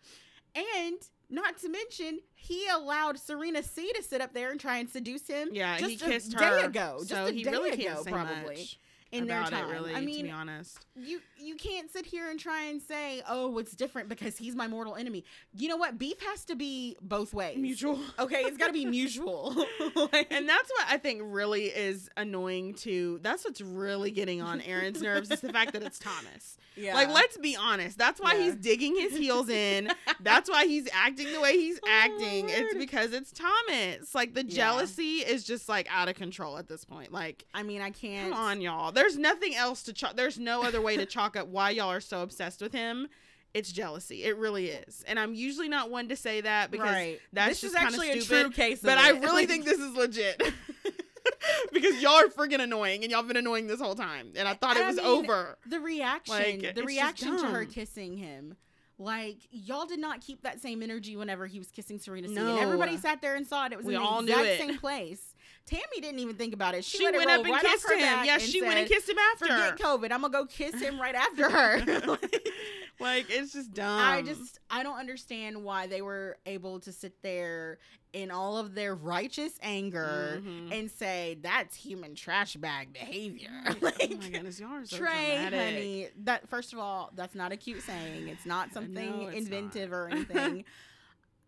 [0.56, 0.98] And
[1.30, 5.28] not to mention, he allowed Serena C to sit up there and try and seduce
[5.28, 5.50] him.
[5.52, 6.66] Yeah, just he a kissed day her.
[6.66, 6.98] ago.
[7.00, 8.80] Just so a he day really ago, can't say probably much
[9.12, 9.70] in their time.
[9.70, 9.72] it.
[9.72, 10.86] Really, I mean, to be honest.
[10.96, 14.68] you you can't sit here and try and say, "Oh, it's different because he's my
[14.68, 15.24] mortal enemy."
[15.56, 15.98] You know what?
[15.98, 17.58] Beef has to be both ways.
[17.58, 18.00] Mutual.
[18.20, 19.54] Okay, it's got to be mutual.
[19.96, 23.20] Like- And that's what I think really is annoying to.
[23.22, 26.58] That's what's really getting on Aaron's nerves is the fact that it's Thomas.
[26.76, 26.94] Yeah.
[26.94, 27.98] Like, let's be honest.
[27.98, 28.44] That's why Yeah.
[28.44, 29.92] he's digging his heels in.
[30.20, 32.50] That's why he's acting the way he's Oh, acting.
[32.50, 34.14] It's because it's Thomas.
[34.16, 34.56] Like, the Yeah.
[34.56, 37.12] jealousy is just like out of control at this point.
[37.12, 38.32] Like, I mean, I can't.
[38.32, 38.92] come on, y'all.
[38.92, 40.16] There's nothing else to chalk.
[40.16, 43.08] There's no other way to chalk up why y'all are so obsessed with him.
[43.54, 44.26] It's jealousy.
[44.26, 45.04] It really is.
[45.08, 47.20] And I'm usually not one to say that because right.
[47.32, 48.82] that's this just is actually stupid, a true case.
[48.82, 50.42] but of I really think this is legit.
[51.74, 54.34] because y'all are freaking annoying and y'all been annoying this whole time.
[54.36, 55.58] And I thought it And I was mean, over.
[55.68, 58.56] the reaction, Like, the reaction to her kissing him.
[58.98, 62.30] Like y'all did not keep that same energy whenever he was kissing Serena.
[62.30, 62.52] No.
[62.52, 63.74] And everybody sat there and saw it.
[63.74, 65.36] It was We in the all knew exact same place.
[65.66, 66.86] Tammy didn't even think about it.
[66.86, 68.00] She, She, let it went up and right kissed him.
[68.00, 69.48] Yeah, she went and kissed him after.
[69.48, 70.12] Forget COVID.
[70.14, 72.02] I'm gonna go kiss him right after her.
[72.08, 72.48] like
[73.00, 74.00] it's just dumb.
[74.00, 77.78] I just I don't understand why they were able to sit there
[78.14, 80.72] in all of their righteous anger Mhm.
[80.72, 83.50] and say that's human trash bag behavior.
[83.68, 83.92] oh my
[84.30, 85.60] goodness, y'all are so Trey, dramatic.
[85.60, 88.28] honey, that first of all, that's not a cute saying.
[88.30, 89.98] It's not something it's inventive not.
[89.98, 90.64] or anything.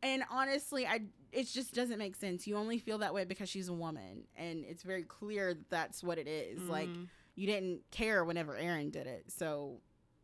[0.04, 2.48] and honestly, I it just doesn't make sense.
[2.48, 6.04] You only feel that way because she's a woman, and it's very clear that that's
[6.04, 6.62] what it is.
[6.70, 7.08] Like Mhm.
[7.36, 9.80] you didn't care whenever Aaron did it, so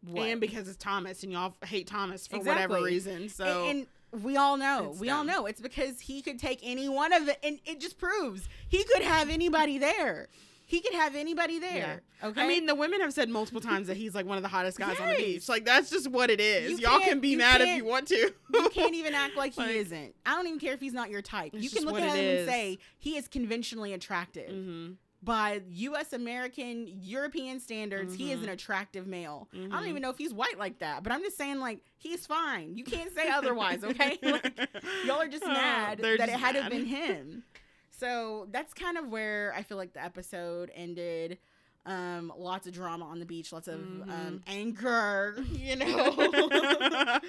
[0.06, 0.28] what?
[0.28, 2.68] and because it's Thomas and y'all hate Thomas for Exactly.
[2.68, 3.30] whatever reason.
[3.30, 6.88] So and, and we all know, we all know it's because he could take any
[6.89, 10.28] one of it, and it just proves he could have anybody there.
[10.66, 12.02] He could have anybody there.
[12.24, 14.50] Okay, I mean, the women have said multiple times that he's like one of the
[14.50, 15.50] hottest guys on the beach.
[15.50, 16.72] Like that's just what it is.
[16.72, 18.34] You Y'all can't- be mad if you want to.
[18.54, 20.16] you can't even act like he Like- isn't.
[20.26, 21.52] I don't even care if he's not your type.
[21.54, 22.39] You can look at him is.
[22.42, 24.50] and say he is conventionally attractive.
[24.50, 24.92] hmm
[25.24, 26.12] By U.S.
[26.12, 29.48] American, European standards, he is an attractive male.
[29.54, 29.72] I Mhm.
[29.72, 32.76] don't even know if he's white like that, but I'm just saying, like, he's fine.
[32.78, 34.18] You can't say otherwise, okay?
[34.22, 34.60] Like,
[35.06, 36.72] y'all are just Oh, mad that it had to have mad.
[36.72, 37.44] been him.
[37.92, 41.38] So that's kind of where I feel like the episode ended.
[41.86, 44.42] Um, lots of drama on the beach, lots of um, Mhm.
[44.48, 47.20] anger, you know.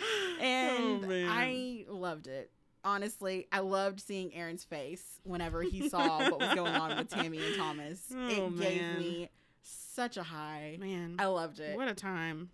[0.40, 1.26] and Oh.
[1.28, 2.50] I loved it.
[2.84, 7.38] Honestly, I loved seeing Aaron's face whenever he saw what was going on with Tammy
[7.44, 8.00] and Thomas.
[8.14, 9.30] Oh, it gave me
[9.62, 10.76] such a high.
[10.78, 11.76] man, I loved it.
[11.76, 12.50] what a time.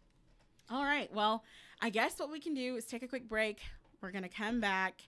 [0.70, 1.12] All right.
[1.12, 1.42] Well,
[1.82, 3.58] I guess what we can do is take a quick break.
[4.00, 5.02] We're gonna come back.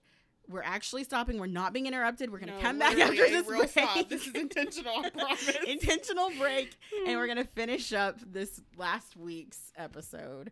[0.49, 1.39] We're actually stopping.
[1.39, 2.33] We're not being interrupted.
[2.33, 3.71] We're gonna No, come back after this break.
[3.71, 4.09] stop.
[4.09, 5.49] This is intentional, I promise.
[5.69, 10.51] intentional break, and we're gonna finish up this last week's episode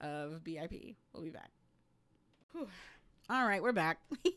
[0.00, 0.94] of BIP.
[1.12, 1.50] We'll be back.
[2.52, 2.68] Whew.
[3.32, 3.98] All right, we're back.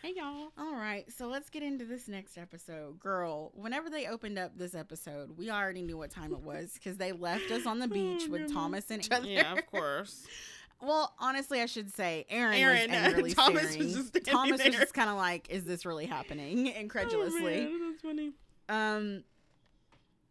[0.00, 0.52] Hey y'all.
[0.56, 3.00] All right, so let's get into this next episode.
[3.00, 6.98] Girl, whenever they opened up this episode, we already knew what time it was because
[6.98, 8.52] they left us on the beach Oh, with goodness.
[8.52, 9.26] Thomas and each other.
[9.26, 10.24] Yeah, of course.
[10.80, 13.86] Well, honestly, I should say Aaron, Aaron, was angrily Thomas staring.
[13.86, 17.66] was just standing Thomas was just kind of like, "Is this really happening?" Incredulously.
[17.66, 18.32] Oh, man, that's funny.
[18.68, 19.24] Um,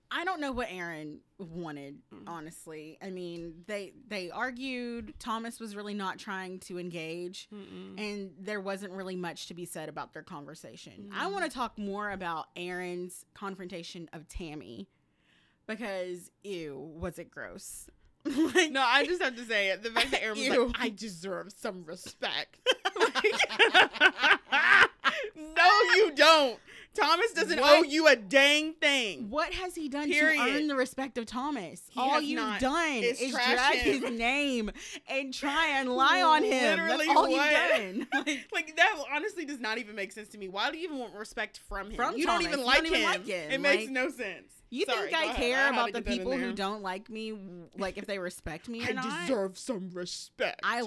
[0.09, 1.97] I don't know what Aaron wanted.
[2.27, 5.13] Honestly, I mean, they they argued.
[5.19, 7.99] Thomas was really not trying to engage, Mm-mm.
[7.99, 11.09] and there wasn't really much to be said about their conversation.
[11.13, 11.33] I Mm.
[11.33, 14.87] want to talk more about Aaron's confrontation of Tammy
[15.67, 17.89] because, ew, was it gross?
[18.25, 19.83] like, No, I just have to say it.
[19.83, 20.67] The fact that Aaron was Ew.
[20.67, 22.57] like, I deserve some respect.
[25.35, 25.65] no,
[25.95, 26.59] you don't.
[26.97, 27.79] Thomas doesn't What?
[27.79, 29.29] owe you a dang thing.
[29.29, 30.39] What has he done to Period.
[30.41, 31.81] earn the respect of Thomas?
[31.91, 34.01] He all you've done It's is drag him.
[34.01, 34.71] his name
[35.07, 36.79] and try and lie on him.
[36.79, 37.51] Literally That's all what?
[37.51, 38.23] you've done.
[38.25, 40.47] Like, Like that honestly does not even make sense to me.
[40.47, 41.95] Why do you even want respect from him?
[41.95, 42.43] From you Thomas.
[42.45, 43.05] don't even like, don't even him.
[43.05, 43.51] like him.
[43.51, 44.51] It makes no sense.
[44.69, 45.35] you Sorry, think I ahead.
[45.35, 47.37] I care about the get that in people who don't like me,
[47.77, 50.59] like if they respect me or I deserve some respect.
[50.63, 50.81] I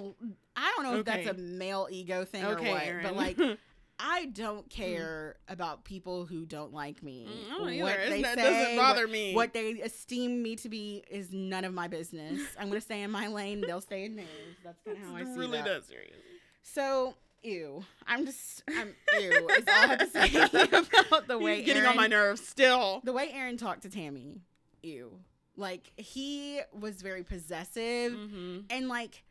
[0.57, 3.03] I don't know if that's a male ego thing okay, or what, Aaron.
[3.05, 3.39] but like
[4.03, 7.29] I don't care about people who don't like me.
[7.29, 7.81] Mm, don't.
[7.81, 9.35] What they not- say, doesn't what- me.
[9.35, 12.41] What they esteem me to be is none of my business.
[12.59, 13.61] I'm gonna stay in my lane.
[13.67, 14.29] They'll stay in theirs.
[14.65, 15.65] That's kind of how I see really that.
[15.67, 16.17] does serious.
[16.63, 17.85] So, ew.
[18.07, 19.49] I'm just, I'm ew.
[19.51, 23.01] Is all I have to say about the way He's getting on my nerves still.
[23.05, 24.41] The way Aaron talked to Tammy,
[24.83, 25.11] ew.
[25.57, 28.59] Like he was very possessive Mm-hmm.
[28.71, 29.25] and like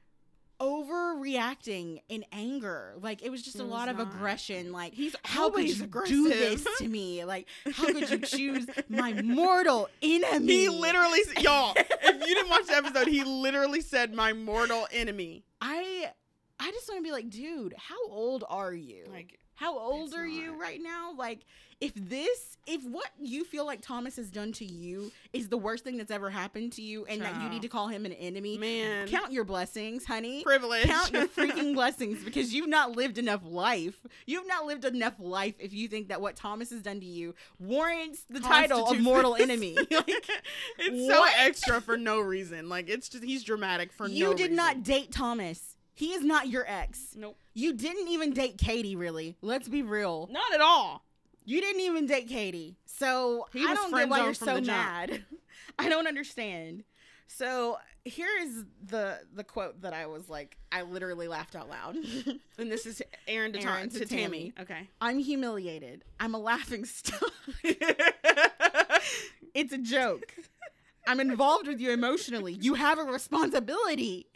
[0.60, 2.95] overreacting in anger.
[3.02, 4.08] Like it was just It a lot of not.
[4.13, 4.72] aggression.
[4.72, 6.10] Like He's how could you aggressive.
[6.15, 7.24] do this to me?
[7.30, 10.45] Like how could you choose my mortal enemy?
[10.48, 15.43] He literally, y'all, if you didn't watch the episode, he literally said, "My mortal enemy."
[15.62, 16.10] I
[16.60, 19.04] I just want to be like, dude, how old are you?
[19.10, 21.13] Like, How old It's are you right now?
[21.17, 21.39] Like,
[21.82, 25.84] if this, if what you feel like Thomas has done to you is the worst
[25.84, 28.58] thing that's ever happened to you, and that you need to call him an enemy,
[28.58, 30.43] man, count your blessings, honey.
[30.43, 30.86] privilege.
[30.86, 33.95] Count your freaking blessings because you've not lived enough life.
[34.26, 37.36] You've not lived enough life if you think that what Thomas has done to you
[37.60, 39.41] warrants the title of mortal this.
[39.43, 39.76] enemy.
[39.91, 40.30] Like,
[40.80, 41.34] it's what?
[41.34, 42.69] so extra for no reason.
[42.69, 44.56] Like, it's just he's dramatic for you no You did reason.
[44.56, 45.68] not date Thomas.
[45.99, 47.13] He is not your ex.
[47.13, 47.38] Nope.
[47.53, 49.35] You didn't even date Katie, really.
[49.41, 50.29] Let's be real.
[50.31, 51.03] Not at all.
[51.43, 52.77] You didn't even date Katie.
[52.85, 55.25] So He I don't get why you're so mad.
[55.77, 56.85] I don't understand.
[57.27, 61.97] So here is the the quote that I was like, I literally laughed out loud.
[62.57, 64.53] And this is Aaron to, Aaron to to Tammy.
[64.57, 64.88] Okay.
[65.01, 66.05] I'm humiliated.
[66.17, 67.33] I'm a laughing stock.
[69.53, 70.33] it's a joke.
[71.05, 72.53] I'm involved with you emotionally.
[72.53, 74.27] You have a responsibility.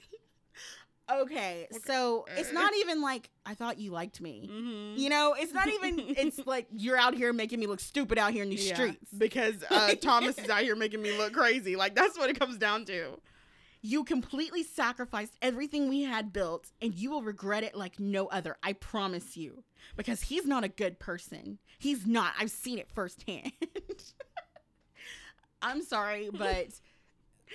[1.12, 4.50] Okay, so it's not even like I thought you liked me.
[4.52, 4.98] mm-hmm.
[4.98, 6.00] You know, it's not even.
[6.18, 9.12] It's like you're out here making me look stupid out here in these Yeah, streets.
[9.18, 11.76] because uh, Thomas is out here making me look crazy.
[11.76, 13.20] Like that's what it comes down to.
[13.82, 18.56] You completely sacrificed everything we had built, and you will regret it like no other.
[18.64, 19.64] I promise you.
[19.98, 21.60] Because he's not a good person.
[21.80, 22.34] He's not.
[22.40, 23.52] I've seen it firsthand.
[25.62, 26.68] I'm sorry, but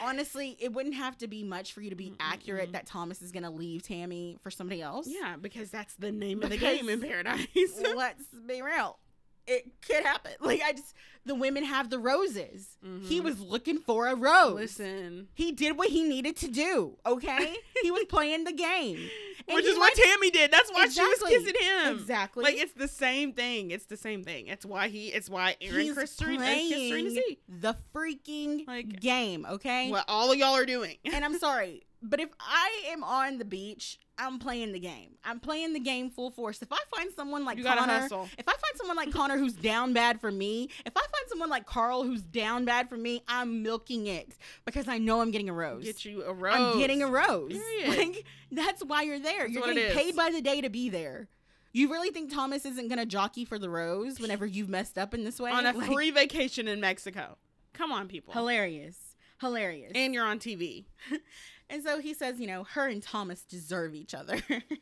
[0.01, 2.73] honestly, it wouldn't have to be much for you to be accurate Mm-mm.
[2.73, 5.07] that Thomas is going to leave Tammy for somebody else.
[5.09, 7.47] Yeah, because that's the name of the game in Paradise.
[7.97, 8.99] Let's be real.
[9.47, 10.33] It could happen.
[10.41, 12.77] Like, I just, the women have the roses.
[13.03, 13.25] He Mhm.
[13.25, 14.55] was looking for a rose.
[14.55, 17.57] Listen, He did what he needed to do, okay?
[17.83, 19.09] he was playing the game.
[19.55, 20.51] Which is what Tammy did.
[20.51, 21.15] That's why Exactly.
[21.31, 21.95] she was kissing him.
[21.99, 22.45] Exactly.
[22.45, 23.71] Like it's the same thing.
[23.71, 24.47] It's the same thing.
[24.49, 25.09] It's why he.
[25.09, 29.91] It's why Aaron He's playing the freaking Like- game, okay?
[29.91, 30.97] What all of y'all are doing.
[31.05, 35.17] and I'm sorry, but if I am on the beach, I'm playing the game.
[35.25, 36.61] I'm playing the game full force.
[36.61, 38.29] If I find someone like Connor, hustle.
[38.37, 41.49] if I find someone like Connor who's down bad for me, if I find someone
[41.51, 45.49] like Carl who's down bad for me, I'm milking it because I know I'm getting
[45.49, 45.85] a rose.
[45.85, 46.55] Get you a rose.
[46.57, 47.53] I'm getting a rose.
[47.53, 47.99] Period.
[47.99, 49.41] Like that's why you're there.
[49.43, 51.29] That's you're getting paid by the day to be there.
[51.73, 55.23] You really think Thomas isn't gonna jockey for the rose whenever you've messed up in
[55.25, 55.51] this way?
[55.51, 57.37] on a Like, free vacation in Mexico.
[57.75, 58.33] Come on, people.
[58.33, 58.97] hilarious,
[59.41, 59.93] hilarious.
[59.95, 60.87] And you're on TV.
[61.71, 64.37] And so he says, you know, her and Thomas deserve each other.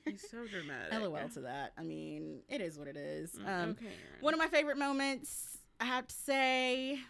[0.04, 0.92] He's so dramatic.
[0.92, 1.72] LOL to that.
[1.76, 3.32] I mean, it is what it is.
[3.32, 3.86] Mm, Um, okay.
[4.20, 7.00] One of my favorite moments, I have to say,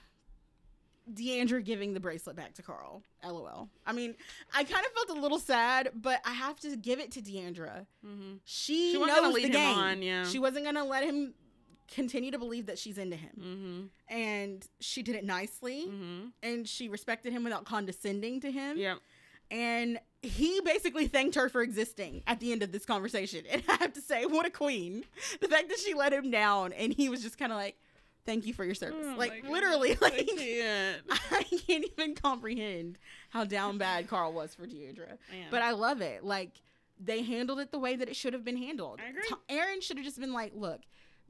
[1.12, 3.03] Deandra giving the bracelet back to Carl.
[3.25, 3.69] LOL.
[3.87, 4.15] I mean,
[4.55, 7.87] I kind of felt a little sad, but I have to give it to Deandra.
[8.05, 8.37] Mm-hmm.
[8.45, 9.79] She, She knows the him game.
[9.79, 10.25] on, yeah.
[10.25, 11.35] She wasn't gonna let him
[11.89, 13.31] continue to believe that she's into him,
[14.11, 14.17] Mm-hmm.
[14.19, 16.27] and she did it nicely, Mm-hmm.
[16.43, 18.77] and she respected him without condescending to him.
[18.77, 18.99] Yep.
[19.51, 23.45] And he basically thanked her for existing at the end of this conversation.
[23.51, 25.05] And I have to say, what a queen!
[25.41, 27.77] The fact that she let him down, and he was just kind of like,
[28.25, 31.03] "Thank you for your service." Oh like literally, I like can't.
[31.31, 32.99] I can't even comprehend
[33.31, 35.19] how down bad Karl was for Deandra.
[35.31, 35.49] Man.
[35.51, 36.25] But I love it.
[36.25, 36.61] Like
[36.99, 39.01] they handled it the way that it should have been handled.
[39.05, 39.23] I agree.
[39.49, 40.81] Aaron should have just been like, "Look,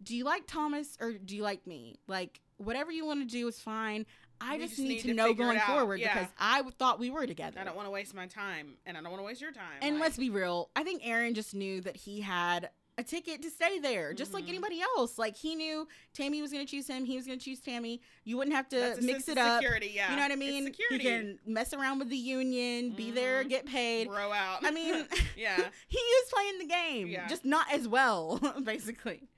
[0.03, 1.97] do you like Thomas or do you like me?
[2.07, 4.07] Like whatever you want to do is fine.
[4.41, 6.15] I just, just need, need to to know going forward Yeah.
[6.15, 9.01] because I thought we were together." I don't want to waste my time, and I
[9.01, 9.79] don't want to waste your time.
[9.83, 10.71] and like- let's be real.
[10.77, 14.47] I think Aaron just knew that he had a ticket to stay there, just like
[14.47, 14.49] Mhm.
[14.49, 15.19] anybody else.
[15.19, 17.05] Like he knew Tammy was going to choose him.
[17.05, 18.01] He was going to choose Tammy.
[18.25, 19.61] You wouldn't have to mix it up.
[19.61, 20.09] Security, yeah.
[20.11, 20.65] You know what I It's mean?
[20.65, 20.97] security.
[20.99, 23.49] He can mess around with the union, be there, Mhm.
[23.51, 24.09] get paid.
[24.09, 24.65] Bro out.
[24.65, 25.57] I mean, yeah.
[25.89, 27.29] he is playing the game, Yeah.
[27.29, 29.29] just not as well, basically.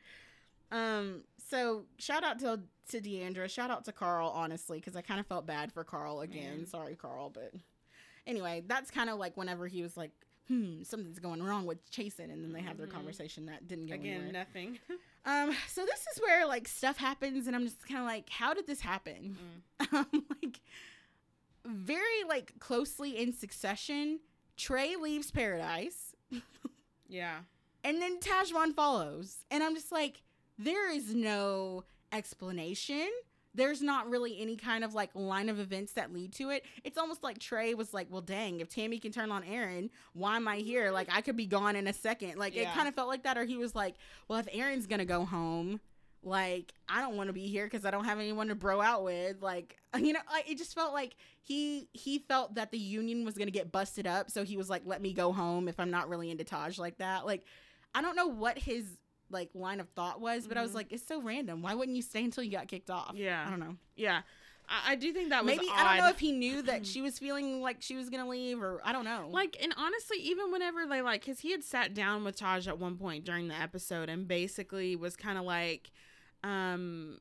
[0.71, 5.21] Um, so shout out to to Deandra, shout out to Karl, honestly, because I kind
[5.21, 6.59] of felt bad for Karl again.
[6.59, 6.67] Man.
[6.67, 7.53] Sorry, Karl, but
[8.27, 10.13] anyway, that's kind of like whenever he was like,
[10.49, 12.93] "Hmm, something's going wrong with Chasen," and then they have their Mhm.
[12.93, 14.33] conversation that didn't go Again, anywhere.
[14.33, 14.79] nothing.
[15.25, 18.55] Um, so this is where like stuff happens, and I'm just kind of like, "How
[18.55, 19.37] did this happen?"
[19.81, 19.93] Mm.
[20.15, 20.61] um, like
[21.67, 24.21] very like closely in succession.
[24.57, 26.15] Trey leaves paradise,
[27.09, 27.41] Yeah.
[27.85, 30.23] and then Tahzjuan follows, and I'm just like,
[30.59, 33.09] there is no explanation.
[33.55, 36.65] There's not really any kind of like line of events that lead to it.
[36.85, 40.37] It's almost like Trey was like, well, dang, if Tammy can turn on Aaron, why
[40.37, 40.91] am I here?
[40.91, 42.37] Like, I could be gone in a second.
[42.37, 43.37] Like, it kind of felt like that.
[43.37, 43.97] Or he was like,
[44.29, 45.81] well, if Aaron's gonna go home,
[46.23, 49.03] like, I don't want to be here because I don't have anyone to bro out
[49.03, 49.43] with.
[49.43, 53.35] Like, you know, like, it just felt like he he felt that the union was
[53.35, 56.09] gonna get busted up, so he was like, let me go home if I'm not
[56.09, 57.25] really into Taj like that.
[57.27, 57.45] Like,
[57.95, 58.85] I don't know what his
[59.31, 60.77] like line of thought was, but I was Mhm.
[60.77, 61.63] like, it's so random.
[61.63, 63.13] Why wouldn't you stay until you got kicked off?
[63.15, 63.45] Yeah.
[63.47, 63.77] I don't know.
[63.97, 64.23] Yeah.
[64.69, 65.79] I, I do think that was Maybe odd.
[65.79, 68.63] I don't know if he knew that she was feeling like she was gonna leave,
[68.63, 69.29] or I don't know.
[69.31, 72.79] Like, and honestly, even whenever they like, because he had sat down with Taj at
[72.79, 75.91] one point during the episode and basically was kind of like,
[76.45, 77.19] um,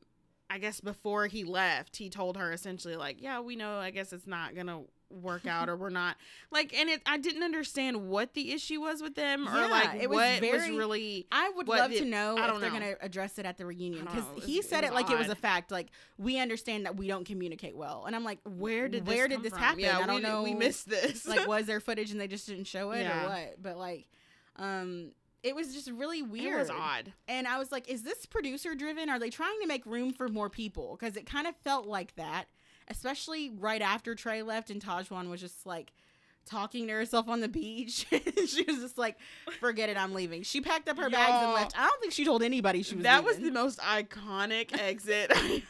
[0.50, 4.12] I guess before he left, he told her essentially, like, yeah, we know, I guess
[4.12, 6.16] it's not gonna work out or we're not
[6.50, 10.02] like and it i didn't understand what the issue was with them or Yeah, like
[10.02, 12.70] it was what was really I would love the- to know I if don't they're
[12.70, 12.78] know.
[12.78, 15.28] gonna address it at the reunion because he it said it, was like it was
[15.30, 15.70] a fact.
[15.70, 15.86] Like
[16.18, 19.42] we understand that we don't communicate well, and I'm like, where did this where did
[19.42, 19.62] this from?
[19.62, 19.80] happen?
[19.80, 20.42] yeah I don't we, know.
[20.42, 23.24] we missed this like was there footage and they just didn't show it Yeah.
[23.24, 23.62] or what?
[23.62, 24.08] But like,
[24.56, 26.56] um, it was just really weird.
[26.56, 29.08] it was odd And I was like, is this producer driven?
[29.08, 30.96] Are they trying to make room for more people?
[30.98, 32.46] Because it kind of felt like that,
[32.88, 35.92] especially right after Trey left and Tahzjuan was just like
[36.46, 38.06] talking to herself on the beach.
[38.10, 39.18] she was just like,
[39.60, 40.42] forget it, I'm leaving.
[40.42, 41.78] She packed up her bags and left.
[41.78, 43.12] I don't think she told anybody she was leaving.
[43.12, 45.62] that was the most iconic exit I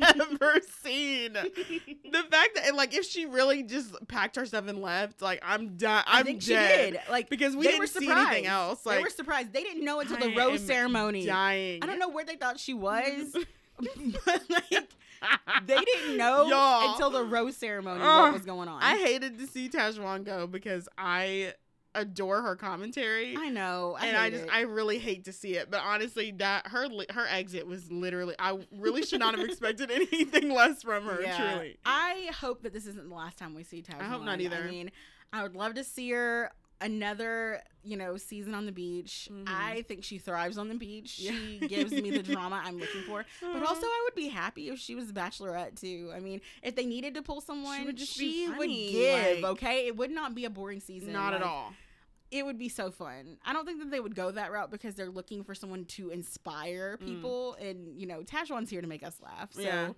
[0.00, 1.32] have ever seen.
[1.32, 5.78] The fact that, like, if she really just packed her stuff and left, like, I'm
[5.78, 6.04] done.
[6.06, 6.84] I I'm think dead.
[6.84, 7.00] she did.
[7.08, 8.82] Like Because we didn't were see anything else.
[8.82, 9.54] they were surprised.
[9.54, 11.24] They didn't know until I the rose ceremony.
[11.24, 11.82] dying.
[11.82, 13.34] I don't know where they thought she was.
[14.26, 14.88] but like
[15.66, 16.92] they didn't know Y'all.
[16.92, 18.22] until the rose ceremony Ugh.
[18.22, 18.82] what was going on.
[18.82, 21.54] I hated to see Tahzjuan go because I
[21.94, 23.36] adore her commentary.
[23.36, 23.96] I know.
[23.98, 24.50] I and I just it.
[24.52, 28.58] I really hate to see it, but honestly, that her her exit was literally I
[28.72, 31.20] really should not have expected anything less from her.
[31.22, 31.52] Yeah.
[31.54, 34.00] Truly, I hope that this isn't the last time we see Taj.
[34.00, 34.56] I hope not either.
[34.56, 34.90] I mean,
[35.32, 36.50] I would love to see her
[36.82, 39.28] another, you know, season on the beach.
[39.30, 39.44] Mhm.
[39.48, 41.18] I think she thrives on the beach.
[41.18, 41.32] Yeah.
[41.32, 43.24] She gives me the drama I'm looking for.
[43.40, 46.10] But also, I would be happy if she was a bachelorette too.
[46.14, 49.42] I mean, if they needed to pull someone, would just be she would give.
[49.42, 51.12] like- okay, it would not be a boring season.
[51.12, 51.72] not at all.
[52.30, 53.36] it would be so fun.
[53.44, 56.08] I don't think that they would go that route because they're looking for someone to
[56.08, 57.04] inspire Mm.
[57.04, 59.52] people, and you know, Tahzjuan's here to make us laugh.
[59.52, 59.92] So Yeah.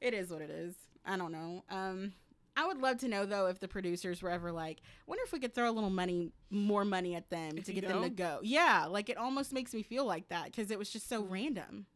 [0.00, 0.74] it is what it is.
[1.04, 1.62] I don't know.
[1.68, 2.14] Um,
[2.56, 5.40] I would love to know though if the producers were ever like, wonder if we
[5.40, 8.40] could throw a little money, more money at them If to get them to go.
[8.42, 11.86] Yeah, like it almost makes me feel like that because it was just so random.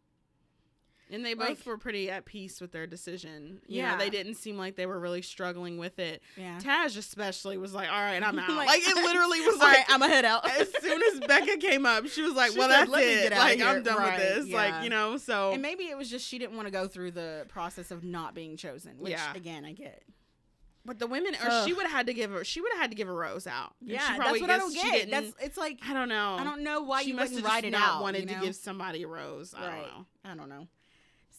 [1.10, 3.62] And they both like- were pretty at peace with their decision.
[3.66, 3.92] You Yeah.
[3.92, 6.22] know, they didn't seem like they were really struggling with it.
[6.36, 6.58] Yeah.
[6.58, 9.78] Taj especially was like, "All right, I'm out." Like, like, it literally was All right,
[9.78, 10.46] like, I'm gonna head out.
[10.60, 13.32] as soon as Becca came up, she was like, She "Well, that's "Let me it.
[13.32, 14.56] Like, here." I'm done Right, with this." yeah.
[14.56, 17.12] Like, you know, so and maybe it was just she didn't want to go through
[17.12, 19.32] the process of not being chosen, which Yeah.
[19.34, 20.02] again I get.
[20.88, 21.68] But the women, or Ugh.
[21.68, 23.46] she would have had to give her, she would have had to give a rose
[23.46, 23.74] out.
[23.80, 25.10] And Yeah, she that's what I don't get.
[25.10, 26.36] That's it's like I don't know.
[26.40, 28.02] I don't know why she you must wouldn't have write it not out.
[28.02, 29.52] wanted you to give somebody a rose.
[29.54, 29.82] I right.
[29.82, 30.06] don't know.
[30.24, 30.66] I don't know.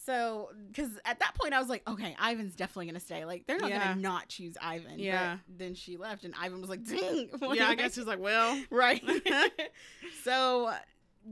[0.05, 3.25] so because at that point I was like, okay, Ivan's definitely gonna stay.
[3.25, 3.87] Like they're not Yeah.
[3.89, 4.91] gonna not choose Ivan.
[4.91, 5.37] But Yeah.
[5.47, 7.29] then she left, and Ivan was like, dang.
[7.55, 9.01] yeah, I guess she's like, well, right.
[10.23, 10.73] so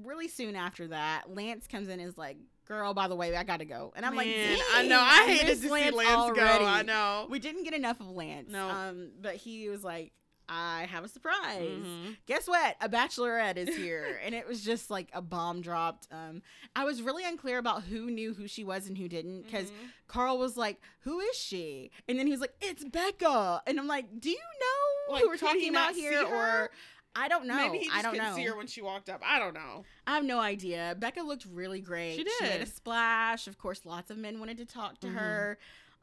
[0.04, 2.38] really soon after that, Lance comes in and is like,
[2.68, 5.00] girl, by the way, I gotta go, and I'm like, man, dang, I know.
[5.02, 6.44] I hated to see Lance go.
[6.66, 7.28] I know.
[7.30, 8.52] We didn't get enough of Lance.
[8.52, 8.68] No.
[8.70, 10.12] Um, but he was like,
[10.50, 11.62] I have a surprise.
[11.62, 12.16] Mhm.
[12.26, 12.78] Guess what?
[12.80, 14.18] A bachelorette is here.
[14.26, 16.08] and it was just like a bomb dropped.
[16.10, 16.42] Um,
[16.74, 19.90] I was really unclear about who knew who she was and who didn't because Mhm.
[20.08, 21.92] Karl was like, Who is she?
[22.08, 23.62] And then he was like, It's Becca.
[23.68, 26.24] And I'm like, Do you know Like, who we're talking about here?
[26.26, 26.70] Or
[27.18, 27.56] I don't know.
[27.56, 28.36] maybe he just I don't couldn't know.
[28.36, 29.22] see her when she walked up.
[29.26, 29.84] I don't know.
[30.06, 30.96] I have no idea.
[31.00, 32.16] Becca looked really great.
[32.16, 32.34] She did.
[32.40, 33.48] She made a splash.
[33.48, 35.14] Of course, lots of men wanted to talk to Mhm.
[35.16, 35.58] her.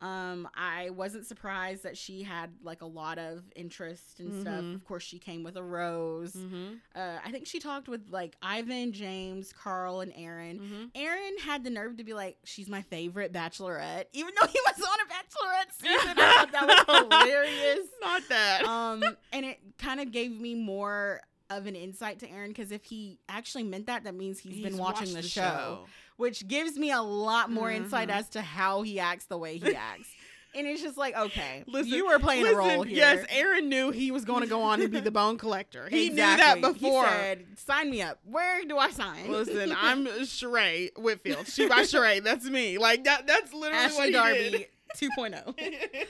[0.04, 4.62] Um, I wasn't surprised that she had like a lot of interest and stuff.
[4.62, 4.74] Mhm.
[4.74, 6.34] Of course, she came with a rose.
[6.34, 6.74] Mm-hmm.
[6.94, 10.58] Uh, I think she talked with like Ivan, James, Karl, and Aaron.
[10.58, 10.84] Mm-hmm.
[10.94, 14.84] Aaron had the nerve to be like, "She's my favorite Bachelorette," even though he was
[14.86, 16.18] on a Bachelorette season.
[16.18, 18.64] I thought that was hilarious Not that.
[18.64, 19.02] um,
[19.32, 23.18] and it kind of gave me more of an insight to Aaron because if he
[23.28, 25.86] actually meant that, that means he's been watching watched the, show,
[26.16, 28.16] which gives me a lot more insight Mhm.
[28.18, 30.08] as to how he acts the way he acts.
[30.54, 32.96] and it's just like, okay, Listen, you were playing Listen, a role here.
[32.96, 35.88] Yes, Aaron knew he was going to go on and be the bone collector.
[35.90, 36.60] He Exactly.
[36.60, 37.04] knew that before.
[37.04, 38.20] He said, "Sign me up.
[38.24, 41.48] Where do I sign?" Listen, I'm Sheree Whitfield.
[41.48, 42.22] She by Sheree.
[42.22, 42.78] That's me.
[42.78, 43.26] Like that.
[43.26, 44.66] That's literally Ashley what he Darby did.
[45.18, 46.06] 2.0.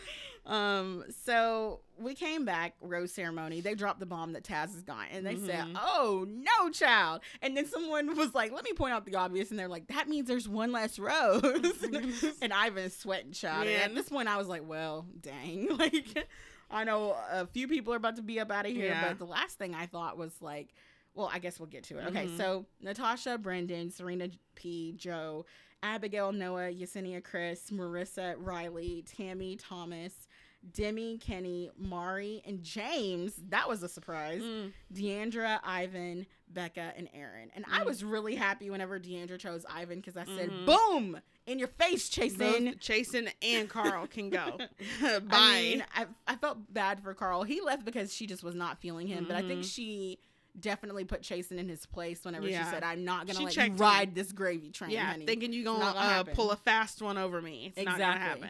[0.46, 3.60] Um, so we came back, rose ceremony.
[3.62, 5.78] They dropped the bomb that Taz is gone, and they said, Mhm.
[5.80, 9.58] "Oh no, child!" And then someone was like, "Let me point out the obvious," and
[9.58, 11.42] they're like, "That means there's one less rose."
[12.42, 13.66] and Ivan's sweating, child.
[13.66, 13.88] And Man.
[13.90, 16.26] at this point, I was like, "Well, dang!" Like,
[16.70, 19.08] I know a few people are about to be up out of here, Yeah.
[19.08, 20.74] but the last thing I thought was like.
[21.16, 22.06] Well, I guess we'll get to it.
[22.08, 22.36] Okay, Mhm.
[22.36, 25.46] so Natasha, Brendan, Serena P, Joe,
[25.88, 30.26] Abigail, Noah, Yesenia, Chris, Maurissa, Riley, Tammy, Thomas,
[30.72, 33.34] Demi, Kenny, Mari, and James.
[33.50, 34.40] That was a surprise.
[34.40, 34.72] Mm.
[34.92, 37.50] Deandra, Ivan, Becca, and Aaron.
[37.54, 37.86] And I Mm.
[37.86, 40.64] was really happy whenever Deandra chose Ivan because I said, Mhm.
[40.64, 42.78] boom, in your face, Chasen.
[42.80, 44.56] Chasen and Karl can go.
[45.02, 45.20] Bye.
[45.30, 47.42] I mean, I, I felt bad for Karl.
[47.42, 49.26] He left because she just was not feeling him.
[49.26, 49.70] But I think Mhm.
[49.74, 50.18] she
[50.58, 52.64] definitely put Chasen in his place whenever Yeah.
[52.64, 53.76] she said, I'm not going to She let you him.
[53.76, 55.26] ride this gravy train, yeah, honey.
[55.26, 57.72] thinking you gonna, gonna uh, pull a fast one over me.
[57.76, 58.48] It's not gonna happen.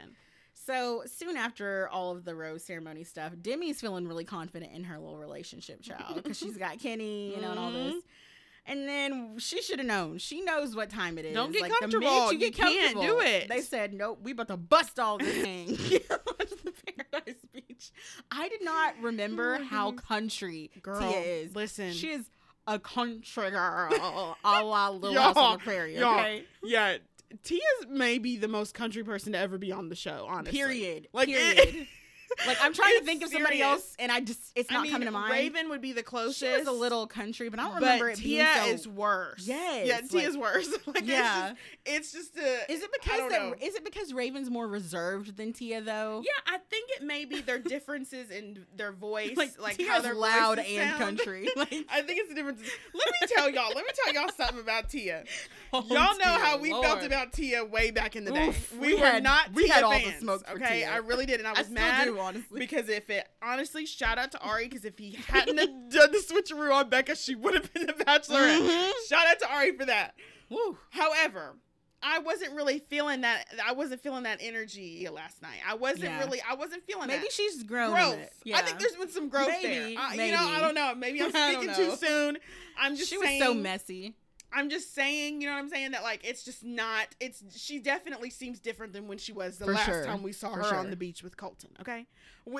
[0.66, 4.98] So soon after all of the rose ceremony stuff, Demi's feeling really confident in her
[4.98, 8.02] little relationship child because she's got Kenny, you know, and all this.
[8.66, 10.16] And then she should have known.
[10.18, 11.34] She knows what time it is.
[11.34, 12.06] Don't get like, The comfortable.
[12.10, 13.48] minute you You get can't do it.
[13.48, 15.76] They said, nope, we about to bust all this thing.
[16.64, 16.72] The
[17.12, 17.90] Paradise Beach.
[18.30, 21.54] I did not remember my how country Girl, Tia is.
[21.54, 21.92] listen.
[21.92, 22.24] She is
[22.66, 25.98] a country girl, a la Little House on the Prairie.
[26.02, 26.44] Okay.
[26.62, 26.96] yeah,
[27.42, 30.26] Tia's maybe the most country person to ever be on the show.
[30.28, 31.08] Honestly, Period.
[31.12, 31.74] Like, eh, Period.
[31.76, 31.86] it-
[32.46, 34.92] like I'm trying to think of somebody else, and I just it's I not mean,
[34.92, 35.32] coming to mind.
[35.32, 36.40] Raven would be the closest.
[36.40, 38.72] she was a little country, but I don't but remember it Tia being so.
[38.74, 39.46] is worse.
[39.46, 40.68] Yes, yeah, like- Tia's worse.
[40.86, 41.52] like, Yeah.
[41.86, 42.72] it's just, it's just a.
[42.72, 46.22] Is it I because that, is it because Raven's more reserved than Tia though?
[46.24, 50.00] Yeah, I think it may be their differences in their voice, like, like, Tia's how
[50.00, 50.98] their loud and sound.
[51.18, 51.48] country.
[51.56, 52.60] Like, I think it's the difference.
[52.92, 53.68] Let me tell y'all.
[53.74, 55.24] Let me tell y'all something about Tia.
[55.72, 56.84] oh, Y'all know how we Lord.
[56.84, 58.48] felt about Tia way back in the day.
[58.48, 60.90] Oof, we, we were had- not we Tia had all the smoke for okay, Tia.
[60.90, 62.58] I really did, and I I was still mad honestly.
[62.58, 65.56] because if it honestly, shout out to Arie because if he hadn't
[65.90, 68.60] done the switcheroo on Becca, she would have been the Bachelorette.
[68.68, 68.90] Mhm.
[69.08, 70.14] Shout out to Arie for that.
[70.50, 70.76] Woo.
[70.90, 71.54] However,
[72.06, 73.46] I wasn't really feeling that.
[73.64, 75.58] I wasn't feeling that energy last night.
[75.66, 76.18] I wasn't Yeah.
[76.20, 76.40] really.
[76.46, 77.32] I wasn't feeling Maybe that.
[77.32, 77.92] she's grown.
[77.94, 78.18] growth.
[78.44, 78.54] it.
[78.54, 79.98] I think there's been some growth Maybe, there.
[80.04, 80.94] Uh, you know, I don't know.
[80.94, 82.36] Maybe I'm speaking too soon.
[82.78, 83.40] I'm just she saying.
[83.40, 84.16] was so messy.
[84.54, 85.90] I'm just saying, you know what I'm saying?
[85.92, 87.08] That like it's just not.
[87.20, 90.04] It's she definitely seems different than when she was the For last sure.
[90.04, 91.70] time we saw For her on the beach with Colton.
[91.80, 92.06] Okay,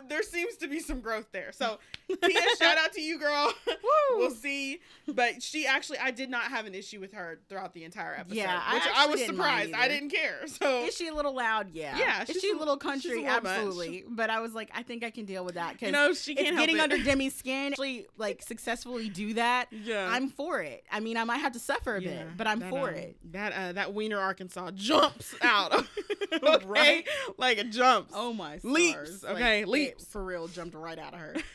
[0.09, 1.53] there seems to be some growth there.
[1.53, 1.78] So
[2.09, 3.53] Tia, shout out to you, girl.
[3.66, 4.18] Woo.
[4.18, 4.80] we'll see.
[5.09, 8.37] But she actually, I did not have an issue with her throughout the entire episode.
[8.37, 9.72] Yeah, I which I, was surprised.
[9.74, 10.47] I didn't care.
[10.47, 11.70] So Is she a little loud?
[11.72, 11.97] Yeah.
[11.99, 13.11] Yeah, Is she a little she's a country?
[13.22, 13.45] little much.
[13.47, 14.05] Absolutely.
[14.09, 16.35] But I was like, I think I can deal with that because you know she
[16.35, 16.82] can't help getting it.
[16.82, 17.72] under Demi's skin.
[17.72, 19.66] Actually, like successfully do that.
[19.70, 20.85] yeah, I'm for it.
[20.91, 22.95] I mean, I might have to suffer a Yeah, bit, but I'm that, for um,
[22.95, 23.16] it.
[23.32, 25.72] That uh, that Weiner, Arkansas jumps out.
[26.32, 26.66] okay?
[26.66, 27.09] Right?
[27.39, 28.12] Like it jumps.
[28.14, 28.72] Oh my stars.
[28.74, 30.05] Leaps, Like, okay, it leaps.
[30.07, 31.35] for real jumped right out of her.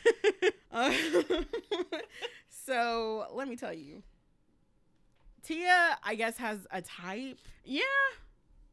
[0.72, 0.92] Uh,
[2.66, 4.02] so let me tell you,
[5.42, 7.38] Tia, I guess has a type.
[7.64, 7.80] Yeah,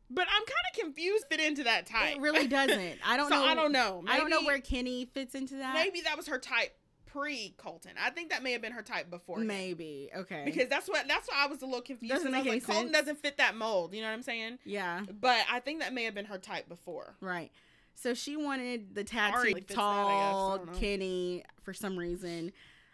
[0.10, 2.18] but I'm kind of confused fit into that type.
[2.18, 2.98] It really doesn't.
[3.06, 3.46] I don't so know.
[3.46, 4.04] I don't know.
[4.08, 5.74] I don't know where Kenny fits into that.
[5.74, 6.76] Maybe that was her type
[7.06, 7.94] pre Colton.
[8.00, 9.40] I think that may have been her type before.
[9.40, 10.10] Maybe.
[10.16, 10.44] Okay.
[10.46, 12.14] Because that's what that's why I was a little confused.
[12.14, 13.94] Doesn't 'cause I was make any like, Colton doesn't fit that mold.
[13.94, 14.60] You know what I'm saying?
[14.66, 15.02] yeah.
[15.20, 17.16] But I think that may have been her type before.
[17.22, 17.52] Right.
[18.00, 20.80] So she wanted the Ari tattooed fits that, I tall don't.
[20.80, 22.52] Kenny for some reason.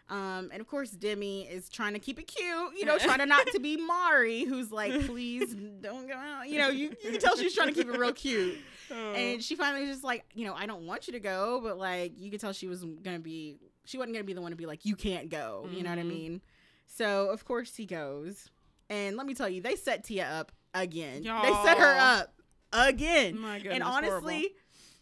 [0.08, 3.26] Um, and of course Demi is trying to keep it cute, you know, trying to
[3.26, 6.48] not to be Mari, who's like, please don't go out.
[6.48, 8.56] You know, you, you can tell she's trying to keep it real cute.
[8.90, 9.12] Oh.
[9.12, 11.76] And she finally was just like, you know, I don't want you to go, but
[11.78, 14.56] like you could tell she was gonna be she wasn't gonna be the one to
[14.56, 15.68] be like, you can't go.
[15.70, 16.08] You know what I Mhm.
[16.08, 16.40] mean?
[16.86, 18.48] So of course he goes.
[18.90, 21.22] And let me tell you, they set Tia up again.
[21.22, 22.34] They set her up
[22.72, 23.36] again.
[23.62, 24.28] Goodness, and horrible.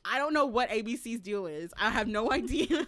[0.04, 1.72] I don't know what ABC's deal is.
[1.80, 2.66] I have no idea.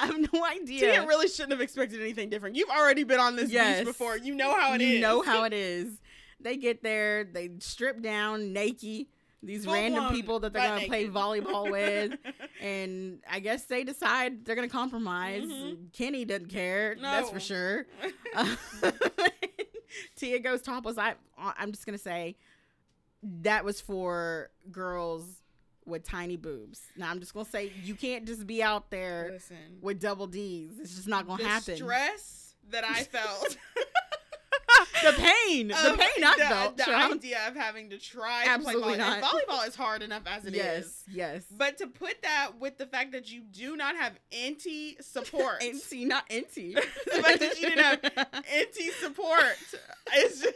[0.00, 0.80] I have no idea.
[0.80, 2.56] Tia really shouldn't have expected anything different.
[2.56, 3.78] You've already been on this Yes.
[3.78, 4.16] beach before.
[4.18, 4.90] You know how it is.
[4.94, 5.98] you know how it is.
[6.40, 9.06] They get there, they strip down naked.
[9.42, 12.12] These Full random people that they're gonna play volleyball with,
[12.60, 15.44] and I guess they decide they're gonna compromise.
[15.44, 15.92] Mhm.
[15.94, 17.86] Kenny doesn't care, that's for sure.
[20.16, 20.98] Tia goes topless.
[20.98, 22.36] I I'm just gonna say
[23.22, 25.24] that was for girls
[25.86, 26.80] with tiny boobs.
[26.96, 30.78] Now I'm just gonna say you can't just be out there Listen, with double D's.
[30.78, 31.76] It's just not gonna happen.
[31.76, 33.56] stress that I felt,
[35.02, 36.76] the pain, the pain I the, felt.
[36.76, 39.20] the idea of having to try to play volleyball.
[39.20, 40.56] Volleyball is hard enough as it is.
[40.56, 41.44] yes, yes.
[41.56, 46.04] But to put that with the fact that you do not have anti support, Anti,
[46.04, 46.74] not anti.
[47.04, 49.44] The fact that you didn't have anti support,
[50.12, 50.54] it's just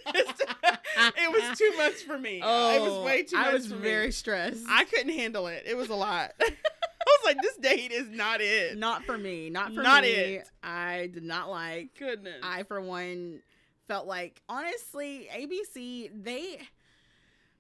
[1.17, 2.39] it was too much for me.
[2.39, 4.13] it was oh, way too much Oh, I was very me.
[4.13, 4.65] stressed.
[4.69, 5.65] I couldn't handle it.
[5.67, 6.33] It was a lot.
[6.41, 8.79] I was like, this date is not it.
[8.79, 9.51] not for me.
[9.51, 9.83] Not for me.
[9.83, 10.09] Not me.
[10.11, 10.49] it.
[10.63, 11.91] I did not like.
[11.99, 12.41] Goodness.
[12.43, 13.41] I, for one,
[13.87, 16.61] felt like honestly, ABC they.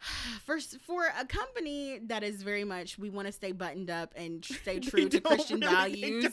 [0.44, 4.44] First, for a company that is very much, we want to stay buttoned up and
[4.62, 6.32] stay true to Christian really- values.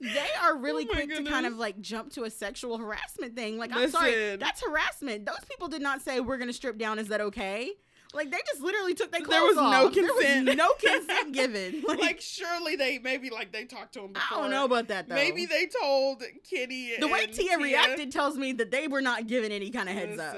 [0.00, 0.08] They.
[0.08, 3.58] They are really Oh quick to kind of like jump to a sexual harassment thing.
[3.58, 5.26] Like, I'm sorry, that's harassment.
[5.26, 6.98] Those people did not say we're gonna strip down.
[6.98, 7.72] Is that okay?
[8.12, 9.94] Like, they just literally took their clothes There was no off.
[9.94, 10.46] There consent.
[10.48, 11.82] was no consent given.
[11.86, 14.38] Like, Like, surely they maybe like they talked to him before.
[14.38, 15.14] I don't know about that though.
[15.14, 16.96] Maybe they told Kitty.
[16.98, 19.94] the way and Tia reacted tells me that they were not given any kind of
[19.94, 20.36] heads up.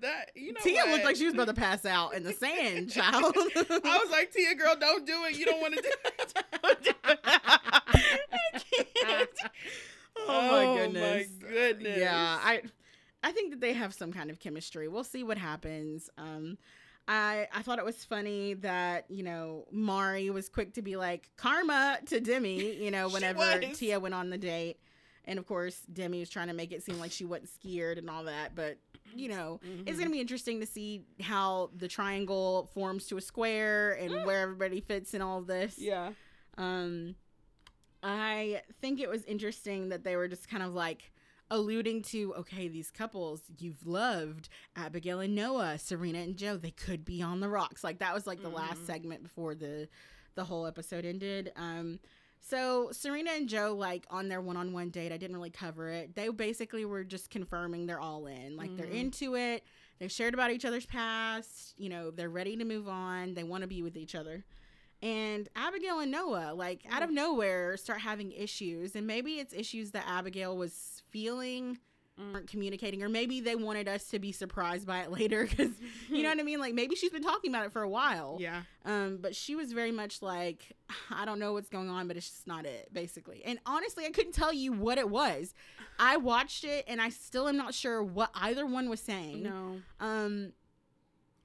[0.00, 0.60] That you know.
[0.62, 0.88] Tia what?
[0.90, 3.34] looked like she was about to pass out in the sand, child.
[3.34, 5.38] I was like, Tia, girl, don't do it.
[5.38, 6.34] You don't want to do it.
[6.84, 7.18] Do it.
[7.24, 8.62] I
[9.02, 9.28] can't.
[10.18, 11.26] oh my goodness.
[11.30, 11.98] Oh my goodness.
[11.98, 12.62] Yeah, I
[13.22, 14.88] I think that they have some kind of chemistry.
[14.88, 16.08] We'll see what happens.
[16.18, 16.58] Um
[17.08, 21.30] I I thought it was funny that, you know, Mari was quick to be like
[21.36, 23.58] karma to Demi, you know, whenever.
[23.74, 24.78] Tia went on the date.
[25.26, 28.08] And of course, Demi was trying to make it seem like she wasn't scared and
[28.08, 28.78] all that, but
[29.14, 29.84] you know, it's Mhm.
[29.98, 34.24] going to be interesting to see how the triangle forms to a square and Mm.
[34.24, 35.76] where everybody fits in all of this.
[35.78, 36.12] Yeah.
[36.56, 37.16] Um,
[38.02, 41.12] I think it was interesting that they were just kind of like
[41.50, 47.04] alluding to okay, these couples you've loved, Abigail and Noah, Serena and Joe, they could
[47.04, 47.82] be on the rocks.
[47.84, 48.86] Like that was like the last Mhm.
[48.86, 49.88] segment before the
[50.36, 51.52] the whole episode ended.
[51.56, 51.98] Um,
[52.40, 56.14] so Serena and Joe, like on their one-on-one date, I didn't really cover it.
[56.14, 58.94] They basically were just confirming they're all in, like they're Mhm.
[58.94, 59.64] into it.
[59.98, 61.74] They've shared about each other's past.
[61.76, 63.34] You know, they're ready to move on.
[63.34, 64.44] They want to be with each other.
[65.02, 68.94] And Abigail and Noah, like out of nowhere, start having issues.
[68.94, 71.78] And maybe it's issues that Abigail was feeling,
[72.18, 72.34] Mm.
[72.34, 75.46] weren't communicating, or maybe they wanted us to be surprised by it later.
[75.46, 75.70] Because
[76.10, 76.58] you know what I mean?
[76.58, 78.36] Like maybe she's been talking about it for a while.
[78.38, 78.62] Yeah.
[78.84, 80.76] Um, but she was very much like,
[81.10, 83.42] I don't know what's going on, but it's just not it, basically.
[83.46, 85.54] And honestly, I couldn't tell you what it was.
[85.98, 89.42] I watched it and I still am not sure what either one was saying.
[89.44, 89.80] No.
[90.00, 90.52] Um,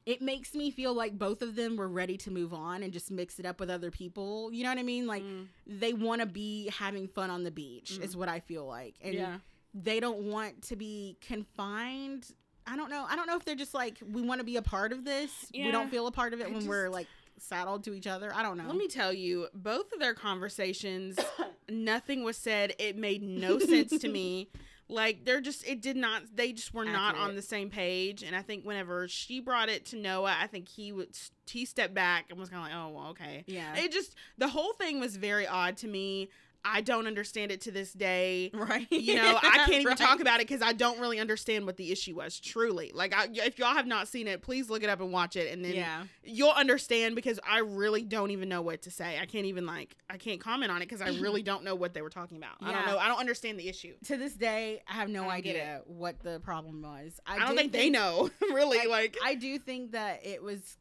[0.06, 3.10] it makes me feel like both of them were ready to move on and just
[3.12, 4.52] mix it up with other people.
[4.52, 5.08] You know what I mean?
[5.08, 5.48] Like Mm.
[5.66, 8.04] they want to be having fun on the beach, Mm.
[8.04, 8.96] is what I feel like.
[9.02, 9.38] And yeah.
[9.76, 12.32] They don't want to be confined.
[12.66, 13.06] I don't know.
[13.08, 15.32] I don't know if they're just like we want to be a part of this.
[15.54, 17.08] We don't feel a part of it I when we're like
[17.38, 18.34] saddled to each other.
[18.34, 18.66] I don't know.
[18.66, 21.20] Let me tell you, both of their conversations,
[21.70, 22.74] nothing was said.
[22.80, 24.50] It made no sense to me.
[24.88, 26.22] Like they're just, it did not.
[26.36, 28.22] They just were not on the same page.
[28.22, 31.18] And I think whenever she brought it to Noah, I think he would
[31.48, 33.44] he stepped back and was kind of like, oh, well, okay.
[33.48, 33.76] yeah.
[33.76, 36.30] It just the whole thing was very odd to me.
[36.68, 38.50] I don't understand it to this day.
[38.54, 38.88] right.
[38.92, 39.98] You know, I can't even Right.
[39.98, 42.40] talk about it because I don't really understand what the issue was.
[42.40, 45.36] Truly, like, I, if y'all have not seen it, please look it up and watch
[45.36, 46.04] it, and then Yeah.
[46.24, 49.20] you'll understand because I really don't even know what to say.
[49.20, 51.94] I can't even like I can't comment on it because I really don't know what
[51.94, 52.56] they were talking about.
[52.62, 52.98] I don't know.
[52.98, 53.94] I don't understand the issue.
[54.06, 57.20] To this day, I have no I idea what the problem was.
[57.28, 58.88] I, don't did think they know really.
[58.88, 60.78] Like, I do think that it was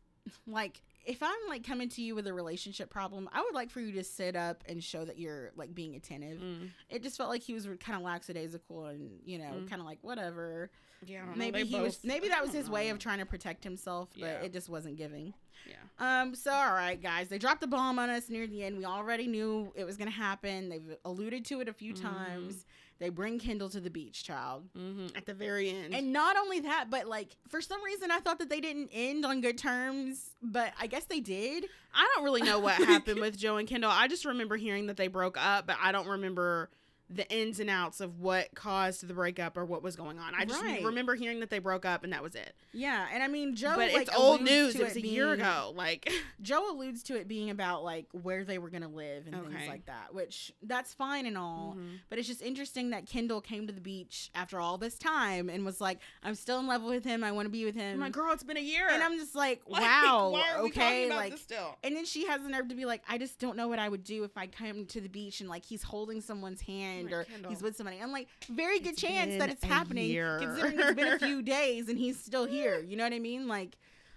[0.46, 3.80] like if I'm like coming to you with a relationship problem, I would like for
[3.80, 6.38] you to sit up and show that you're like being attentive.
[6.40, 6.70] Mm.
[6.90, 9.68] It just felt like he was kind of lackadaisical and you know, Mm.
[9.68, 10.70] kind of like whatever.
[11.06, 11.36] Yeah, I don't know.
[11.36, 12.02] Maybe They he was.
[12.04, 14.40] Maybe that was don't his way of trying to protect himself, but Yeah.
[14.40, 15.34] it just wasn't giving.
[15.68, 16.20] Yeah.
[16.22, 16.34] Um.
[16.34, 18.78] So all right, guys, they dropped the bomb on us near the end.
[18.78, 20.68] We already knew it was gonna happen.
[20.70, 22.00] They've alluded to it a few Mhm.
[22.02, 22.64] times.
[23.00, 24.64] They bring Kendall to the beach, child.
[24.76, 25.94] hmm At the very end.
[25.94, 29.24] And not only that, but like for some reason, I thought that they didn't end
[29.26, 31.66] on good terms, but I guess they did.
[31.94, 33.90] I don't really know what happened with Joe and Kendall.
[33.90, 36.70] I just remember hearing that they broke up, but I don't remember
[37.10, 40.34] the ins and outs of what caused the breakup or what was going on.
[40.34, 40.82] I just Right.
[40.82, 42.54] remember hearing that they broke up and that was it.
[42.72, 44.74] Yeah, and I mean Joe, but like, it's old news.
[44.74, 45.72] It was a year ago.
[45.76, 46.10] Like,
[46.42, 49.48] Joe alludes to it being about like where they were gonna live and Okay.
[49.54, 51.76] things like that, which that's fine and all.
[51.78, 51.98] Mhm.
[52.08, 55.62] But it's just interesting that Kendall came to the beach after all this time and
[55.64, 57.22] was like, "I'm still in love with him.
[57.22, 58.88] I want to be with him." I'm like, girl, it's been a year.
[58.88, 61.76] and I'm just like, "Wow, why are we okay." Like, still?
[61.84, 63.90] and then she has the nerve to be like, "I just don't know what I
[63.90, 67.12] would do if I come to the beach and like he's holding someone's hand Like,
[67.12, 67.50] or Kendall.
[67.50, 70.38] he's with somebody." I'm like, "Very good It's chance that it's happening, year.
[70.40, 73.46] considering it's been a few days and he's still here." You know what I mean?
[73.54, 73.76] Like.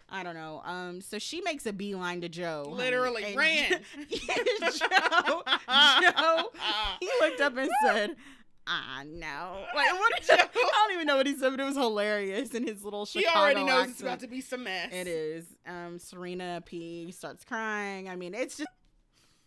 [0.10, 0.62] I don't know.
[0.64, 2.64] Um, so she makes a beeline to Joe.
[2.70, 3.72] honey, Literally and ran.
[4.10, 5.44] Joe,
[6.02, 6.50] Joe,
[7.02, 8.16] he looked up and said,
[8.66, 10.36] "I know." Like, what did Joe?
[10.38, 13.38] I don't even know what he said, but it was hilarious in his little Chicago
[13.38, 13.90] already knows accent.
[13.92, 14.94] it's about to be some mess.
[14.94, 15.46] It is.
[15.68, 18.08] Um, Serena P starts crying.
[18.10, 18.70] I mean, it's just.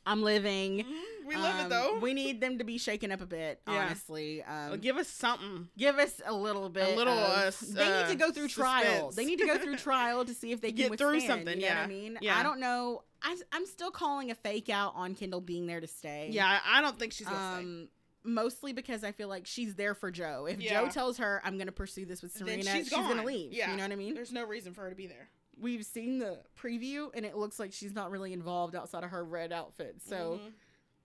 [0.07, 0.84] I'm living.
[0.84, 1.26] Mhm.
[1.26, 1.98] We love Um, it though.
[1.98, 3.74] We need them to be shaken up a bit, Yeah.
[3.86, 4.42] honestly.
[4.42, 5.68] Um, Well, give us something.
[5.76, 6.94] give us a little bit.
[6.94, 9.11] A little, of- uh, they need to uh, go through trial.
[9.12, 11.68] They need to go through trial to see if they can Get through something, You
[11.68, 11.82] know what yeah.
[11.82, 12.18] I mean?
[12.20, 12.38] Yeah.
[12.38, 13.05] I don't know.
[13.22, 16.30] I, I'm still calling a fake out on Kendall being there to stay.
[16.32, 17.64] Yeah, I don't think she's gonna stay.
[17.64, 17.88] Um,
[18.24, 20.46] mostly because I feel like she's there for Joe.
[20.46, 20.82] If Yeah.
[20.82, 23.24] Joe tells her I'm going to pursue this with Then Serena, she's she's, going to
[23.24, 23.53] leave.
[23.53, 23.70] Yeah.
[23.70, 24.14] You know what I mean?
[24.14, 25.28] There's no reason for her to be there.
[25.61, 29.24] We've seen the preview and it looks like she's not really involved outside of her
[29.24, 29.96] red outfit.
[30.06, 30.52] So Mhm.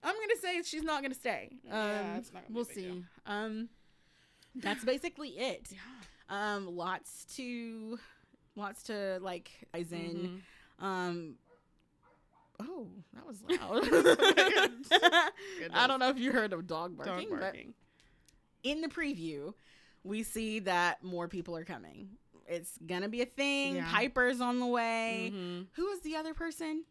[0.04, 1.50] I'm going to say she's not going to stay.
[1.70, 3.04] Um, Yeah, it's not gonna we'll see.
[3.26, 3.70] Um,
[4.56, 5.68] that's basically it.
[5.72, 5.80] yeah.
[6.30, 8.00] Um, lots to,
[8.56, 10.42] lots to like, eyes in.
[10.80, 10.84] Mhm.
[10.86, 11.36] Um,
[12.60, 13.84] oh, that was loud.
[15.74, 17.74] I don't know if you heard a dog Dog barking, but barking.
[18.64, 19.54] in the preview,
[20.04, 22.10] we see that more people are coming.
[22.48, 23.76] It's gonna be a thing.
[23.76, 23.92] Yeah.
[23.92, 25.32] Piper's on the way.
[25.34, 25.68] Mhm.
[25.74, 26.86] Who was the other person?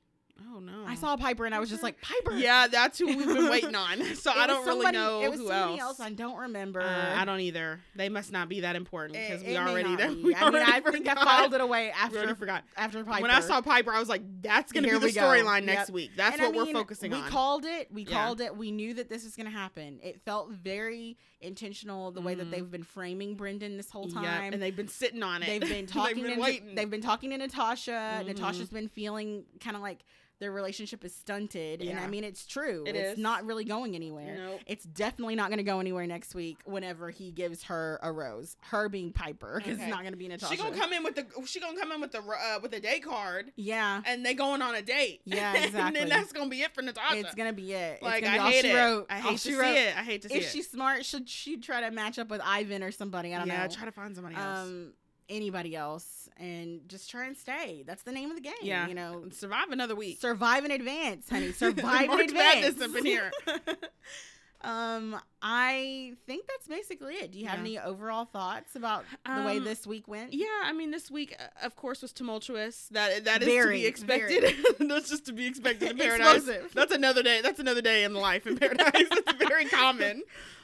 [0.53, 0.85] Oh no.
[0.87, 2.37] I saw Piper and I was just like, Piper.
[2.37, 4.03] Yeah, that's who we've been waiting on.
[4.17, 5.99] So I don't really somebody- know It was who somebody else.
[5.99, 6.01] else.
[6.01, 6.81] I don't remember.
[6.81, 7.81] Uh, I don't either.
[7.95, 10.15] They must not be that important because we already know.
[10.15, 10.23] be.
[10.25, 12.65] We I mean, already I think I filed it away We after already forgot.
[12.77, 13.23] after Piper.
[13.23, 15.95] When I saw Piper, I was like, "That's gonna be the storyline next Yep.
[15.95, 16.11] week.
[16.17, 17.89] That's And I what we're mean, focusing we on." We called it.
[17.93, 18.11] We Yeah.
[18.25, 18.57] called it.
[18.57, 20.01] We knew that this was going to happen.
[20.03, 24.53] It felt very intentional the way that they've been framing Brendan this whole Yep, time.
[24.53, 25.47] and they've been sitting on it.
[25.47, 26.23] They've been talking.
[26.23, 26.75] they've been to.
[26.75, 28.23] They've been talking to Natasha.
[28.27, 30.01] Natasha's been feeling kind of like
[30.41, 32.85] their relationship is stunted, and I mean it's true.
[32.87, 33.19] It it's is.
[33.19, 34.37] not really going anywhere.
[34.37, 34.61] Nope.
[34.67, 36.59] It's definitely not going to go anywhere next week.
[36.65, 39.83] Whenever he gives her a rose, her being Piper, because Okay.
[39.85, 40.53] it's not going to be Natasha.
[40.55, 42.81] She gonna come in with the she gonna come in with the uh, with a
[42.81, 45.21] date card, Yeah, and they going on a date.
[45.25, 45.81] Yeah, exactly.
[45.81, 47.19] and then that's gonna be it for Natasha.
[47.19, 47.95] it's gonna be it.
[47.95, 48.75] It's like I hate it.
[48.75, 49.75] Wrote, I hate she to wrote.
[49.75, 49.97] see it.
[49.97, 50.51] I hate to see If it.
[50.51, 53.35] she's smart, should she try to match up with Ivan or somebody?
[53.35, 53.63] I don't yeah, know.
[53.63, 54.59] Yeah, try to find somebody else.
[54.59, 54.93] um,
[55.29, 57.85] anybody else, and just try and stay.
[57.87, 58.55] That's the name of the game.
[58.63, 60.21] yeah, you know, survive another week.
[60.21, 61.53] survive in advance, honey.
[61.65, 62.81] Survive in advance.
[62.81, 63.31] Up in here.
[64.63, 67.33] um, I think that's basically it.
[67.33, 67.61] Do you have Yeah.
[67.61, 70.33] any overall thoughts about the way Um, this week went?
[70.33, 72.89] Yeah, I mean, this week, uh, of course, was tumultuous.
[72.91, 74.55] That that is Very, to be expected.
[74.81, 76.49] That's just to be expected in paradise.
[76.73, 77.43] That's another day.
[77.43, 78.93] That's another day in life in paradise.
[78.95, 80.23] it's very common.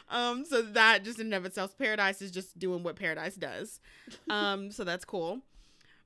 [0.08, 3.78] Um, so that just in and of itself, paradise is just doing what paradise does.
[4.28, 5.40] Um, so that's cool.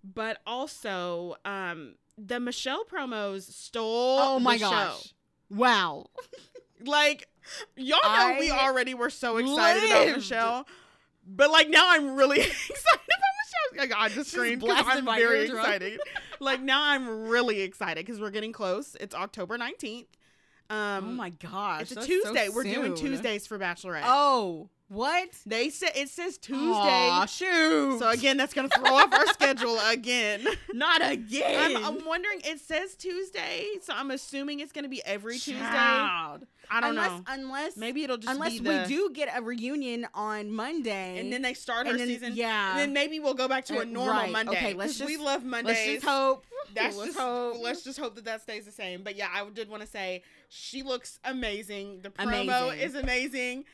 [0.05, 4.19] But also, um, the Michelle promos stole.
[4.21, 5.03] Oh my the gosh!
[5.03, 5.11] show.
[5.51, 6.07] Wow.
[6.87, 7.29] Like,
[7.77, 10.17] y'all know we already were so excited about.
[10.17, 10.67] Michelle.
[11.27, 12.61] But like now I'm really excited
[12.93, 13.89] about Michelle.
[13.89, 16.01] Like, I just screamed because I'm very excited.
[16.41, 18.97] like now I'm really excited because we're getting close.
[19.01, 20.07] It's October 19th.
[20.69, 21.83] Um, oh my gosh!
[21.83, 22.47] It's a Tuesday.
[22.49, 22.95] So we're doing.
[22.95, 24.03] Tuesdays for Bachelorette.
[24.05, 25.29] Oh, what?
[25.47, 26.61] They said it says Tuesday.
[26.63, 27.99] Aw, shoot.
[27.99, 30.47] So again, that's gonna throw off our schedule again.
[30.73, 31.77] not again.
[31.77, 32.41] I'm, I'm wondering.
[32.45, 35.59] It says Tuesday, so I'm assuming it's gonna be every Tuesday.
[35.61, 36.47] Child.
[36.71, 37.23] I don't unless, know.
[37.29, 41.43] Unless Maybe it'll just unless be we do get a reunion on Monday, and then
[41.43, 42.33] they start her then- season.
[42.35, 42.71] Yeah.
[42.71, 44.33] And then maybe we'll go back to a normal right.
[44.33, 44.53] Monday.
[44.57, 45.77] Okay, let's 'cause we love Mondays.
[45.77, 46.47] let's just hope.
[46.75, 47.57] That's let's just hope.
[47.61, 49.03] let's just hope that that stays the same.
[49.03, 52.01] But yeah, I did want to say she looks amazing.
[52.03, 52.81] The promo Amazing.
[52.81, 53.65] is amazing.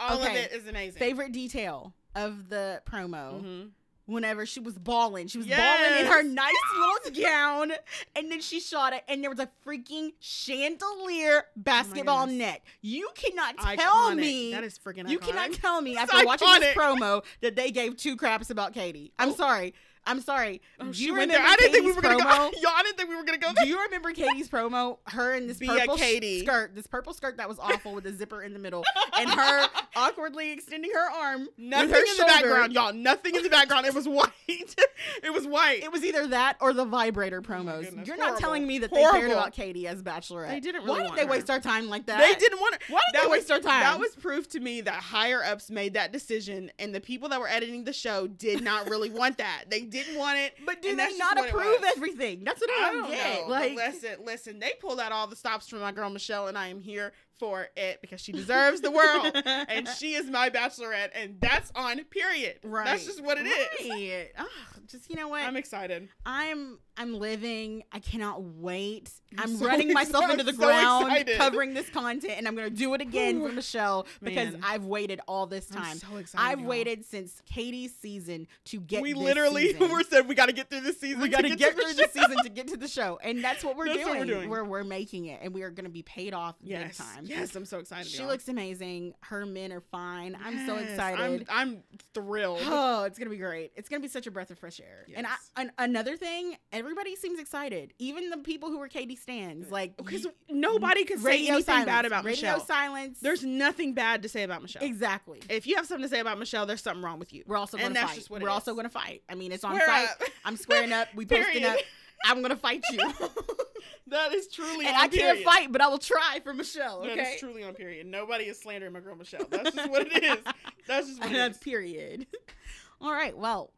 [0.00, 0.98] All of it is amazing.
[0.98, 3.70] Favorite detail of the promo Mhm.
[4.06, 5.28] whenever she was balling.
[5.28, 7.72] She was balling in her nice little gown,
[8.16, 12.38] and then she shot it, and there was a freaking chandelier basketball goodness.
[12.38, 12.62] net.
[12.80, 13.76] You cannot tell
[14.10, 14.16] Iconic.
[14.16, 14.50] me.
[14.52, 15.22] that is freaking you iconic.
[15.28, 19.12] cannot tell me It's after watching this promo that they gave two craps about Katie.
[19.18, 19.34] I'm Oh.
[19.36, 19.74] sorry.
[20.06, 20.60] I'm sorry.
[20.80, 21.36] Oh, Do you remember.
[21.38, 22.50] I didn't think we were gonna go.
[22.60, 24.98] Y'all, I didn't think we were gonna go Do you remember Katie's promo?
[25.06, 26.40] Her in this Be a purple Katie.
[26.40, 28.82] skirt, this purple skirt that was awful with the zipper in the middle,
[29.18, 31.48] and her awkwardly extending her arm.
[31.58, 32.92] Nothing her in the background, y'all.
[32.92, 33.86] Nothing in the background.
[33.86, 34.30] It was white.
[34.48, 35.82] it was white.
[35.84, 37.82] It was either that or the vibrator Oh promos.
[37.84, 38.08] goodness.
[38.08, 38.40] You're not Horrible.
[38.40, 40.48] telling me that they cared about Katie as Bachelorette.
[40.48, 41.30] They didn't Why did they her.
[41.30, 42.18] waste our time like that?
[42.20, 42.92] They didn't want to.
[42.92, 43.80] Why did that they was, waste our time?
[43.80, 47.38] That was proof to me that higher ups made that decision, and the people that
[47.38, 49.64] were editing the show did not really want that.
[49.68, 50.54] They didn't want it.
[50.64, 52.44] But do they not approve everything?
[52.44, 53.42] That's what I I don't, don't get.
[53.42, 53.48] know.
[53.48, 54.58] Like, listen, listen.
[54.58, 57.68] They pulled out all the stops from my girl Michelle, and I am here for
[57.76, 61.98] it because she deserves the world, and she is my bachelorette, and that's on.
[62.04, 62.58] Period.
[62.62, 62.84] right.
[62.86, 63.90] That's just what it is.
[63.90, 64.28] right.
[64.38, 64.46] Ugh,
[64.86, 65.42] just you know what?
[65.42, 66.08] I'm excited.
[66.24, 67.82] I'm I'm living.
[67.92, 69.10] I cannot wait.
[69.38, 71.36] I'm I'm so running myself into the so ground excited.
[71.38, 74.60] covering this content and I'm going to do it again for Michelle because Man.
[74.62, 75.82] I've waited all this time.
[75.84, 76.44] I'm so excited.
[76.46, 76.68] I've y'all.
[76.68, 80.80] waited since Katie's season to get We literally were said we got to get through
[80.82, 81.20] this season.
[81.20, 83.18] we got to to get to through the the season to get to the show,
[83.22, 84.08] and that's what we're That's doing.
[84.08, 84.48] what we're doing.
[84.50, 86.98] We're we're making it, and we are going to be paid off Yes.
[86.98, 87.26] big time.
[87.30, 88.06] Yes, I'm so excited.
[88.10, 88.26] She y'all.
[88.28, 89.14] looks amazing.
[89.20, 90.36] Her men are fine.
[90.44, 91.20] I'm so excited.
[91.20, 91.82] I'm, I'm
[92.14, 92.60] thrilled.
[92.64, 93.72] Oh, it's gonna be great.
[93.76, 95.06] It's gonna be such a breath of fresh air.
[95.16, 95.50] And I, Yes.
[95.56, 97.92] an, another thing, everybody seems excited.
[97.98, 101.86] Even the people who were Katie stands, like Because nobody could say anything silence.
[101.86, 102.60] bad about radio Michelle.
[102.66, 103.18] silence.
[103.20, 104.82] There's nothing bad to say about Michelle.
[104.82, 105.40] exactly.
[105.48, 107.44] If you have something to say about Michelle, there's something wrong with you.
[107.46, 108.26] We're also And gonna fight.
[108.30, 109.22] We're also gonna fight.
[109.28, 110.08] I mean, it's on Square site.
[110.08, 110.18] up.
[110.44, 111.08] I'm squaring up.
[111.14, 111.78] We posting up.
[112.24, 112.98] I'm gonna fight you.
[114.08, 117.02] that is truly and I can't fight, but I will try for Michelle.
[117.02, 117.22] That Okay.
[117.34, 118.06] is truly on period.
[118.06, 119.46] Nobody is slandering my girl Michelle.
[119.50, 120.38] That's just what it is.
[120.86, 121.62] That's just what that's is.
[121.62, 122.26] period.
[123.00, 123.36] All right.
[123.36, 123.72] Well,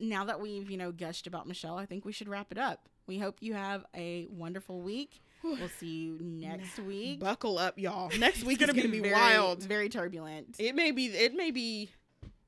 [0.00, 2.88] now that we've you know gushed about Michelle, I think we should wrap it up.
[3.06, 5.20] We hope you have a wonderful week.
[5.44, 7.20] We'll see you next week.
[7.20, 8.10] Buckle up, y'all.
[8.18, 9.62] Next week is gonna be very, wild.
[9.62, 10.56] very turbulent.
[10.58, 11.06] It may be.
[11.06, 11.90] It may be.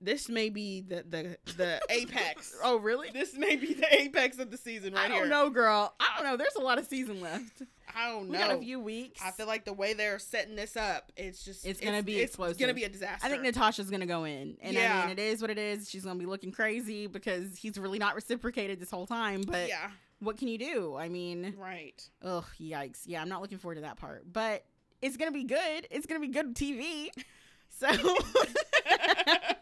[0.00, 2.54] This may be the the the apex.
[2.62, 3.10] oh, really?
[3.10, 5.06] This may be the apex of the season right here.
[5.06, 5.28] I don't here.
[5.28, 5.94] know, girl.
[5.98, 6.36] I don't know.
[6.36, 7.62] There's a lot of season left.
[7.96, 8.32] I don't know.
[8.32, 9.20] We got a few weeks.
[9.24, 12.30] I feel like the way they're setting this up, it's just It's gonna be it's
[12.30, 12.58] explosive.
[12.58, 13.26] gonna be a disaster.
[13.26, 15.90] I think Natasha's gonna go in, and I mean, it is what it is.
[15.90, 19.42] She's gonna be looking crazy because he's really not reciprocated this whole time.
[19.44, 19.88] But yeah,
[20.20, 20.96] what can you do?
[20.96, 22.00] I mean, right.
[22.22, 23.00] ugh, yikes.
[23.06, 24.32] Yeah, I'm not looking forward to that part.
[24.32, 24.64] But
[25.02, 25.88] it's gonna be good.
[25.90, 27.08] It's gonna be good TV.
[27.70, 27.86] So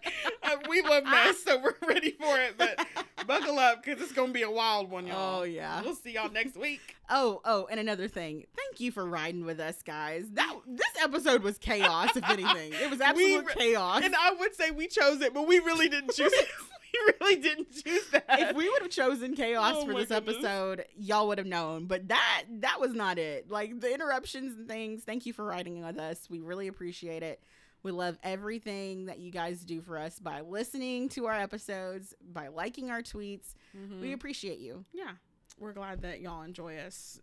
[0.69, 2.57] we love mess, so we're ready for it.
[2.59, 2.87] But
[3.27, 5.41] buckle up because it's gonna be a wild one, y'all.
[5.41, 5.83] Oh yeah.
[5.83, 6.97] We'll see y'all next week.
[7.09, 8.47] Oh, oh, and another thing.
[8.57, 10.25] Thank you for riding with us, guys.
[10.33, 12.73] That this episode was chaos, if anything.
[12.73, 14.03] It was absolute re- chaos.
[14.05, 16.49] And I would say we chose it, but we really didn't choose it.
[16.95, 18.25] We really didn't choose that.
[18.29, 20.37] if we would have chosen chaos Oh for this goodness.
[20.37, 21.87] episode, y'all would have known.
[21.87, 23.51] But that that was not it.
[23.51, 25.03] Like the interruptions and things.
[25.05, 26.27] Thank you for riding with us.
[26.31, 27.43] We really appreciate it.
[27.87, 32.49] We love everything that you guys do for us by listening to our episodes, by
[32.49, 33.55] liking our tweets.
[33.77, 34.01] Mhm.
[34.01, 34.85] We appreciate you.
[34.93, 35.13] yeah,
[35.57, 37.21] we're glad that y'all enjoy us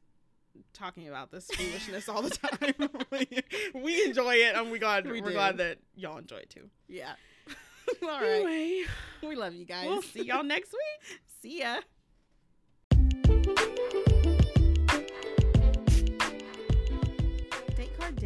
[0.71, 2.89] talking about this foolishness all the time.
[3.73, 6.69] we, enjoy it, and we glad We we are glad that y'all enjoy it too.
[6.87, 7.15] Yeah.
[8.01, 8.23] All right.
[8.23, 8.83] Anyway,
[9.21, 9.85] We love you guys.
[9.85, 11.19] we'll see y'all next week.
[11.41, 11.81] See ya.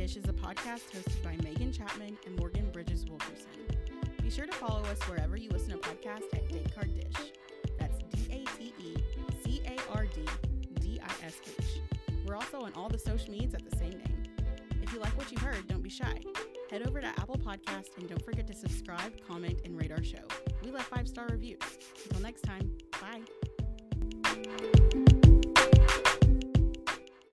[0.08, 3.50] Dish is a podcast hosted by Meagan Chapman and Morgan Bridges Wilkerson.
[4.24, 7.34] Be sure to follow us wherever you listen to podcasts at Date Card Dish.
[7.78, 8.96] That's D A T E
[9.44, 10.22] C A R D
[10.80, 11.82] D I S H.
[12.26, 14.24] We're also on all the social medias at the same name.
[14.82, 16.22] If you like what you heard, don't be shy.
[16.72, 20.24] Head over to Apple Podcast and don't forget to subscribe, comment, and rate our show.
[20.64, 21.60] We love five star reviews.
[22.06, 23.24] Until next time, bye.